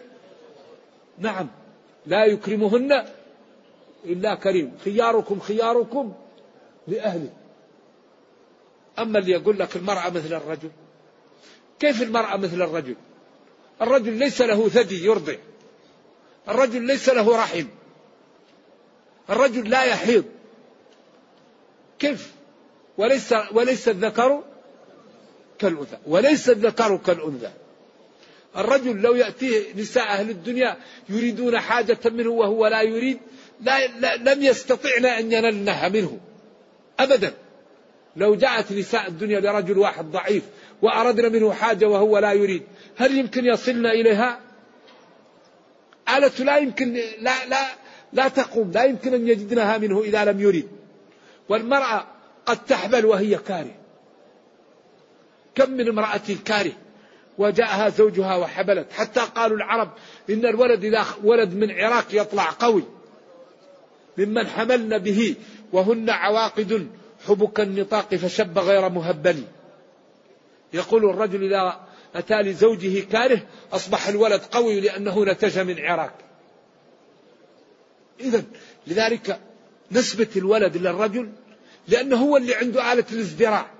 [1.18, 1.48] نعم
[2.06, 3.06] لا يكرمهن
[4.06, 4.78] إلا كريم.
[4.86, 6.14] خياركم خياركم
[6.88, 7.30] لأهله.
[9.00, 10.72] أما اللي يقول لك المرأة مثل الرجل
[11.80, 12.96] كيف المرأة مثل الرجل؟
[13.84, 15.36] الرجل ليس له ثدي يرضع.
[16.50, 17.66] الرجل ليس له رحم.
[19.30, 20.26] الرجل لا يحيض.
[22.00, 22.32] كيف؟
[22.98, 24.44] وليس وليس الذكر
[25.60, 25.98] كالأنثى.
[26.08, 27.52] وليس الذكر كالأنثى.
[28.58, 30.78] الرجل لو يأتيه نساء أهل الدنيا
[31.10, 33.20] يريدون حاجة منه وهو لا يريد
[33.62, 36.20] لا, لا لم يستطعن أن ينلنها منه.
[37.00, 37.34] أبدا.
[38.16, 40.44] لو جاءت نساء الدنيا لرجل واحد ضعيف
[40.82, 42.64] وأردنا منه حاجة وهو لا يريد
[42.98, 44.40] هل يمكن يصلنا إليها؟
[46.18, 47.66] آلة لا يمكن لا لا
[48.14, 50.68] لا تقوم لا يمكن أن يجدنها منه إذا لم يريد.
[51.50, 52.08] والمرأة
[52.46, 53.76] قد تحبل وهي كاره.
[55.56, 56.72] كم من امرأة كاره؟
[57.38, 58.92] وجاءها زوجها وحبلت.
[58.92, 59.92] حتى قالوا العرب
[60.30, 62.84] إن الولد إذا ولد من عراق يطلع قوي.
[64.18, 65.36] ممن حملن به
[65.74, 66.88] وهن عواقد
[67.28, 69.44] حبك النطاق فشب غير مهبل.
[70.74, 71.80] يقول الرجل إذا
[72.16, 73.42] أتى لزوجه كاره
[73.74, 76.14] أصبح الولد قوي لأنه نتج من عراق.
[78.20, 78.44] إذا
[78.88, 79.40] لذلك
[79.92, 81.30] نسبة الولد للرجل
[81.88, 83.72] لأنه هو اللي عنده آلة الازدراع.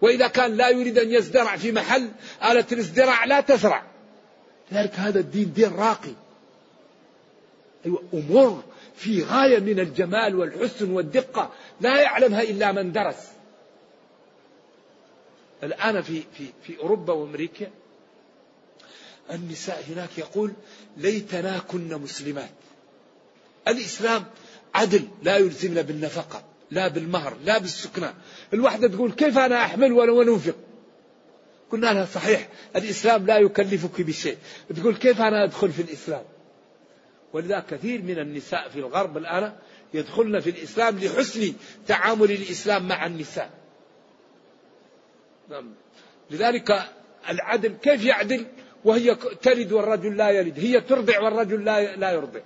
[0.00, 2.08] وإذا كان لا يريد أن يزدرع في محل
[2.44, 3.82] آلة الازدراع لا تزرع.
[4.72, 6.12] لذلك هذا الدين دين راقي.
[7.86, 8.62] أيوة أمور
[9.00, 13.28] في غاية من الجمال والحسن والدقة لا يعلمها إلا من درس.
[15.62, 17.70] الآن في, في, في أوروبا وأمريكا
[19.30, 20.52] النساء هناك يقول
[20.96, 22.50] ليتنا كنا مسلمات.
[23.68, 24.24] الإسلام
[24.74, 28.10] عدل لا يلزمنا بالنفقة لا بالمهر لا بالسكنى
[28.54, 30.56] الوحدة تقول كيف أنا أحمل ولا أنفق؟
[31.72, 34.36] قلنا لها صحيح الإسلام لا يكلفك بشيء.
[34.76, 36.22] تقول كيف أنا أدخل في الإسلام؟
[37.32, 39.52] ولذا كثير من النساء في الغرب الآن
[39.94, 41.52] يدخلن في الإسلام لحسن
[41.86, 43.50] تعامل الإسلام مع النساء.
[45.50, 45.74] نعم.
[46.30, 46.82] لذلك
[47.28, 48.46] العدل كيف يعدل؟
[48.84, 52.40] وهي تلد والرجل لا يلد هي ترضع والرجل لا لا يرضع.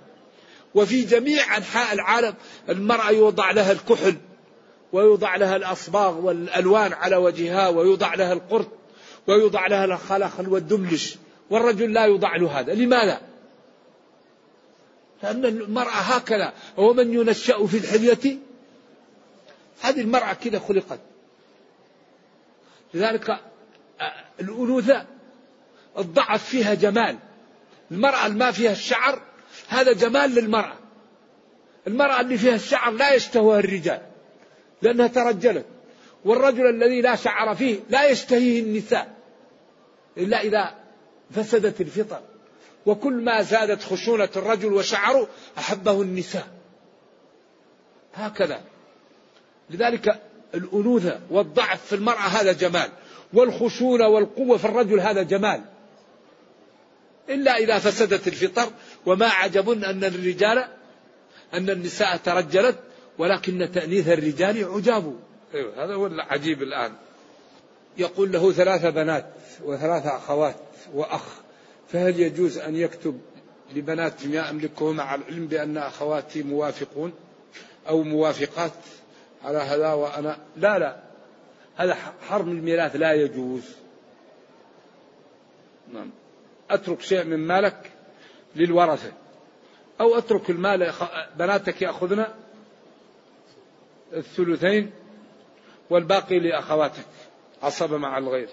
[0.75, 2.33] وفي جميع أنحاء العالم
[2.69, 4.15] المرأة يوضع لها الكحل
[4.93, 8.67] ويوضع لها الأصباغ والألوان على وجهها ويوضع لها القرط
[9.27, 11.17] ويوضع لها الخلخل والدملش
[11.49, 12.73] والرجل لا يوضع له هذا.
[12.73, 13.21] لماذا؟
[15.25, 18.37] لأن المرأة هكذا ومن ينشأ في الحلية
[19.81, 20.99] هذه المرأة كذا خلقت.
[22.93, 23.39] لذلك آه،
[24.39, 25.05] الأنوثة
[25.97, 27.17] الضعف فيها جمال.
[27.91, 29.21] المرأة اللي ما فيها الشعر
[29.67, 30.77] هذا جمال للمرأة.
[31.87, 34.01] المرأة اللي فيها الشعر لا يشتهوها الرجال
[34.81, 35.65] لأنها ترجلت.
[36.25, 39.15] والرجل الذي لا شعر فيه لا يشتهيه النساء
[40.17, 40.75] إلا إذا
[41.31, 42.34] فسدت الفطر.
[42.85, 45.27] وكل ما زادت خشونة الرجل وشعره
[45.57, 46.47] أحبه النساء.
[48.13, 48.61] هكذا.
[49.69, 50.21] لذلك
[50.55, 52.89] الأنوثة والضعف في المرأة هذا جمال
[53.33, 55.61] والخشونة والقوة في الرجل هذا جمال.
[57.29, 58.71] إلا إذا فسدت الفطر
[59.05, 60.65] وما عجب أن الرجال
[61.53, 62.79] أن النساء ترجلت
[63.17, 65.19] ولكن تأنيث الرجال عجاب.
[65.53, 66.93] أيوة هذا هو العجيب الآن.
[67.97, 69.25] يقول له ثلاث بنات
[69.63, 70.55] وثلاث أخوات
[70.93, 71.44] وأخ.
[71.87, 73.21] فهل يجوز أن يكتب
[73.73, 77.13] لبنات ما أملكه مع العلم بأن أخواتي موافقون
[77.87, 78.71] أو موافقات
[79.43, 80.99] على هذا وأنا؟ لا لا.
[81.75, 81.97] هذا
[82.29, 83.75] حرم الميراث لا يجوز.
[85.93, 86.09] نعم.
[86.69, 87.91] أترك شيء من مالك
[88.55, 89.11] للورثة.
[90.01, 90.93] أو أترك المال
[91.35, 92.25] بناتك يأخذن
[94.13, 94.91] الثلثين
[95.89, 97.05] والباقي لأخواتك
[97.63, 98.49] عصب مع الغير.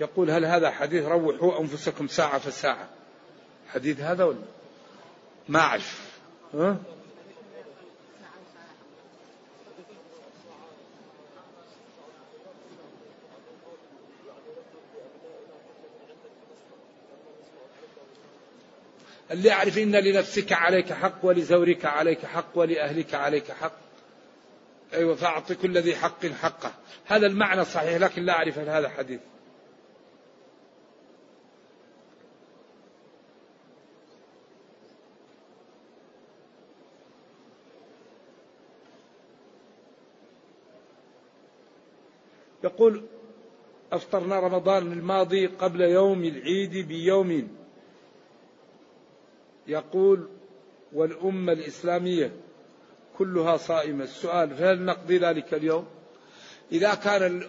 [0.00, 2.88] يقول هل هذا حديث روحوا أنفسكم ساعة فساعة
[3.68, 4.38] حديث هذا ولا؟
[5.48, 6.14] ما أعرف؟
[19.30, 23.72] اللي يعرف إن لنفسك عليك حق ولزورك عليك حق ولأهلك عليك حق.
[24.94, 26.72] أيوة فأعط كل ذي حق حقه.
[27.06, 29.20] هذا المعنى صحيح لكن لا أعرف هل هذا حديث.
[42.74, 43.02] يقول
[43.92, 47.48] أفطرنا رمضان الماضي قبل يوم العيد بيوم.
[49.66, 50.28] يقول
[50.92, 52.32] والأمة الإسلامية
[53.18, 54.04] كلها صائمة.
[54.04, 55.86] السؤال فهل نقضي ذلك اليوم؟
[56.72, 57.42] إذا كان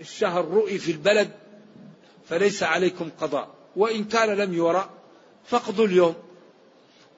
[0.00, 1.30] الشهر رؤي في البلد
[2.28, 4.90] فليس عليكم قضاء وإن كان لم يرى
[5.44, 6.14] فاقضوا اليوم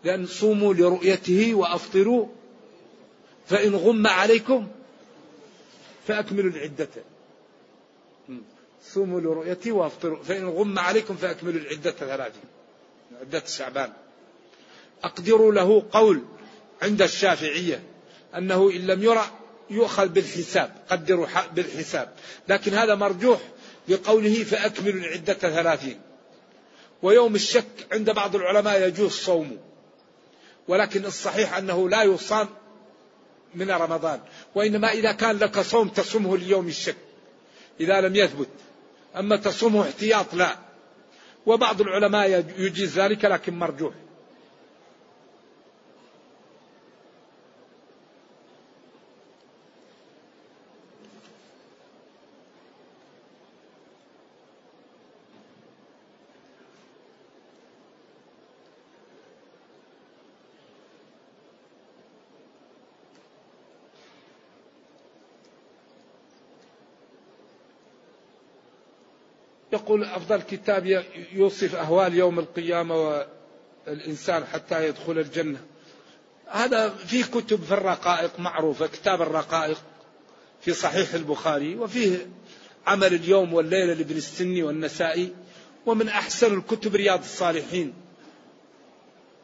[0.05, 2.27] لأن صوموا لرؤيته وأفطروا
[3.47, 4.69] فإن غم عليكم
[6.07, 6.89] فأكملوا العدة.
[8.85, 12.43] صوموا لرؤيته وافطروا فإن غم عليكم فأكملوا العدة ثلاثين
[13.21, 13.93] عدة شعبان.
[15.05, 16.25] أقدر له قول
[16.83, 17.83] عند الشافعية
[18.37, 19.25] أنه إن لم يرى
[19.71, 20.75] يؤخذ بالحساب.
[20.91, 22.13] قدروا بالحساب.
[22.49, 23.41] لكن هذا مرجوح
[23.89, 26.01] لقوله فأكملوا العدة ثلاثين
[27.03, 29.57] ويوم الشك عند بعض العلماء يجوز صومه.
[30.69, 32.49] ولكن الصحيح أنه لا يصام
[33.55, 34.21] من رمضان.
[34.55, 36.97] وإنما إذا كان لك صوم تصومه ليوم الشك.
[37.81, 38.49] إذا لم يثبت.
[39.17, 40.57] أما تصومه احتياط لا.
[41.47, 43.95] وبعض العلماء يجيز ذلك لكن مرجوح.
[69.89, 73.25] يقول أفضل كتاب يوصف أهوال يوم القيامة
[73.87, 75.61] والإنسان حتى يدخل الجنة.
[76.47, 79.79] هذا في كتب في الرقائق معروفة كتاب الرقائق
[80.61, 82.27] في صحيح البخاري وفيه
[82.87, 85.35] عمل اليوم والليلة لابن السني والنسائي
[85.87, 87.95] ومن أحسن الكتب رياض الصالحين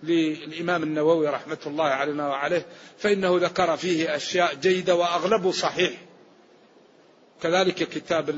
[0.03, 2.67] للإمام النووي رحمة الله علينا وعليه
[2.99, 5.93] فإنه ذكر فيه أشياء جيدة وأغلبه صحيح.
[7.43, 8.31] كذلك كتاب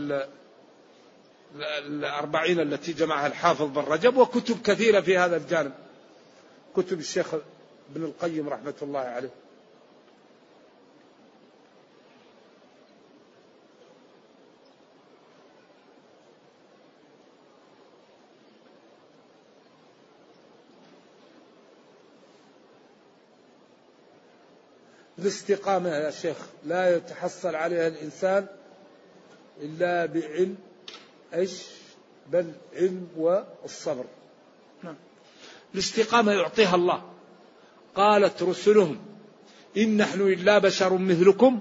[1.63, 5.73] الأربعين التي جمعها الحافظ بن رجب وكتب كثيرة في هذا الجانب.
[6.77, 7.35] كتب الشيخ
[7.95, 9.31] ابن القيم رحمة الله عليه.
[25.19, 28.47] الاستقامة يا شيخ لا يتحصل عليها الإنسان
[29.61, 30.57] إلا بعلم
[31.37, 31.63] إيش؟
[32.33, 34.05] بل علم والصبر.
[34.83, 34.95] نعم.
[35.75, 37.03] الاستقامة يعطيها الله.
[37.95, 38.99] قالت رسلهم
[39.77, 41.61] إن نحن إلا بشر مثلكم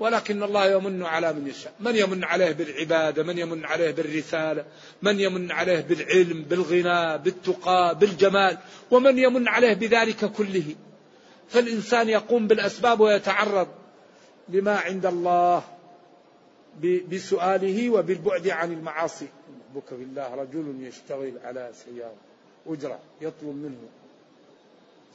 [0.00, 4.64] ولكن الله يمن على من يشاء من يمن عليه بالعبادة من يمن عليه بالرسالة
[5.02, 8.58] من يمن عليه بالعلم بالغنى بالتقى بالجمال
[8.90, 10.74] ومن يمن عليه بذلك كله
[11.48, 13.68] فالإنسان يقوم بالأسباب ويتعرض
[14.48, 15.64] لما عند الله
[16.82, 19.28] بسؤاله وبالبعد عن المعاصي.
[19.74, 22.16] بك بالله رجل يشتغل على سيارة
[22.66, 23.88] أجرة يطلب منه.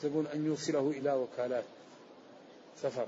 [0.04, 1.64] زبون أن يوصله إلى وكالات
[2.82, 3.08] سفر.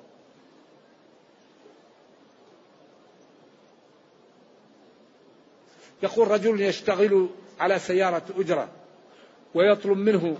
[6.04, 7.30] يقول رجل يشتغل
[7.60, 8.70] على سيارة أجرة
[9.56, 10.38] ويطلب منه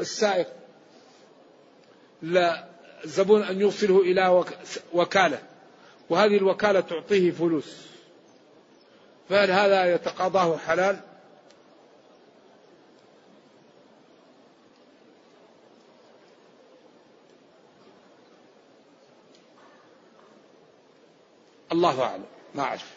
[0.00, 0.48] السائق
[2.22, 2.68] لا
[3.04, 4.44] زبون أن يوصله إلى
[4.92, 5.51] وكالة.
[6.12, 7.86] وهذه الوكالة تعطيه فلوس.
[9.28, 11.00] فهل هذا يتقاضاه حلال؟
[21.72, 22.24] الله أعلم.
[22.54, 22.96] ما أعرف.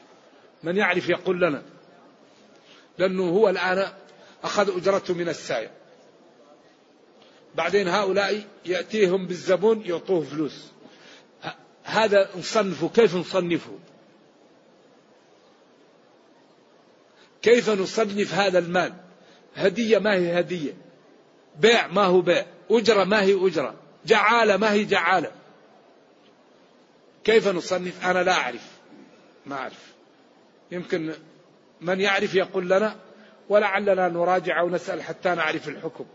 [0.63, 1.63] من يعرف يقول لنا.
[2.97, 3.93] لأنه هو الآن
[4.43, 5.71] أخذ أجرته من السائق
[7.55, 10.74] بعدين هؤلاء يأتيهم بالزبون يعطوه فلوس.
[11.95, 13.79] هذا نصنفه كيف نصنفه؟
[17.41, 18.93] كيف نصنف هذا المال؟
[19.55, 20.73] هدية ما هي هدية.
[21.59, 22.45] بيع ما هو بيع.
[22.71, 23.75] أجرة ما هي أجرة.
[24.05, 25.31] جعالة ما هي جعالة.
[27.23, 28.71] كيف نصنف؟ أنا لا أعرف.
[29.45, 29.93] ما أعرف.
[30.71, 31.13] يمكن
[31.81, 32.95] من يعرف يقول لنا
[33.49, 36.05] ولعلنا نراجع ونسأل حتى نعرف الحكم.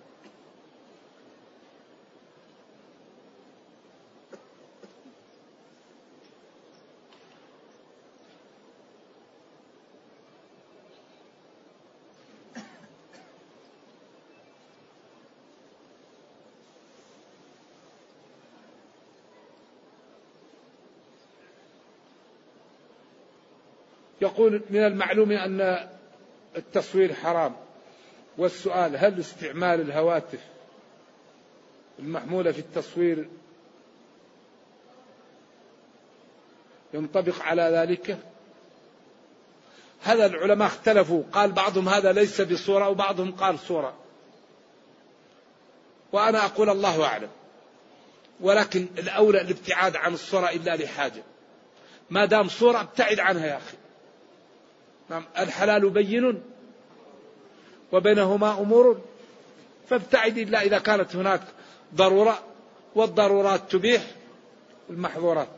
[24.21, 25.89] يقول من المعلوم أن
[26.57, 27.57] التصوير حرام.
[28.39, 30.41] والسؤال هل استعمال الهواتف
[31.99, 33.29] المحمولة في التصوير
[36.95, 38.19] ينطبق على ذلك؟
[40.03, 41.23] هذا العلماء اختلفوا.
[41.33, 43.95] قال بعضهم هذا ليس بصورة وبعضهم قال صورة.
[46.13, 47.31] وأنا أقول الله أعلم.
[48.41, 51.23] ولكن الأولى الابتعاد عن الصورة إلا لحاجة.
[52.11, 53.77] ما دام صورة ابتعد عنها يا أخي.
[55.11, 55.25] نعم.
[55.39, 56.43] الحلال بين
[57.93, 59.01] وبينهما أمور.
[59.89, 61.41] فابتعد إلا إذا كانت هناك
[61.95, 62.39] ضرورة
[62.95, 64.03] والضرورات تبيح
[64.91, 65.49] المحظورات.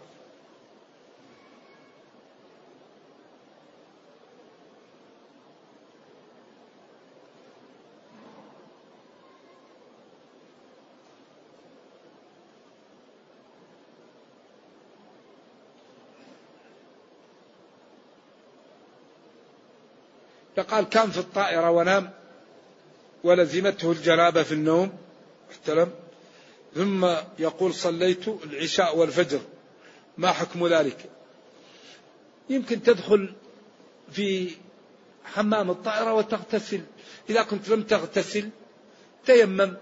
[20.62, 22.10] فقال كان في الطائرة ونام
[23.24, 24.92] ولزمته الجنابة في النوم
[25.50, 25.90] احتلم.
[26.74, 29.40] ثم يقول صليت العشاء والفجر
[30.18, 31.10] ما حكم ذلك؟
[32.50, 33.34] يمكن تدخل
[34.12, 34.50] في
[35.24, 36.80] حمام الطائرة وتغتسل.
[37.30, 38.48] إذا كنت لم تغتسل
[39.26, 39.76] تيمم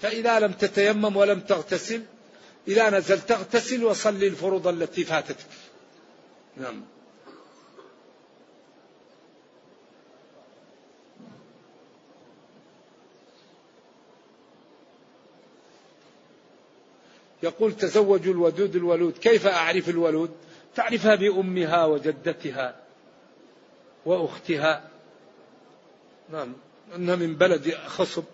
[0.00, 2.02] فإذا لم تتيمم ولم تغتسل
[2.68, 5.46] إذا نزلت تغتسل وصلي الفروض التي فاتتك.
[6.56, 6.84] نعم.
[17.42, 19.18] يقول تزوجوا الودود الولود.
[19.18, 20.30] كيف أعرف الولود؟
[20.74, 22.76] تعرفها بأمها وجدتها
[24.06, 24.90] وأختها.
[26.32, 26.52] نعم
[26.96, 28.24] أنها من بلد خصب.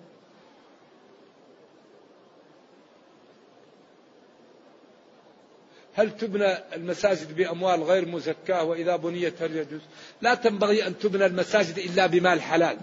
[5.96, 9.80] هل تبنى المساجد بأموال غير مزكاة؟ وإذا بنيت هل يجوز؟
[10.22, 12.78] لا تنبغي أن تبنى المساجد إلا بمال حلال.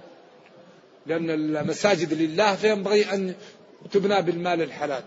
[1.06, 3.36] لأن المساجد لله فينبغي أن
[3.92, 5.04] تبنى بالمال الحلال.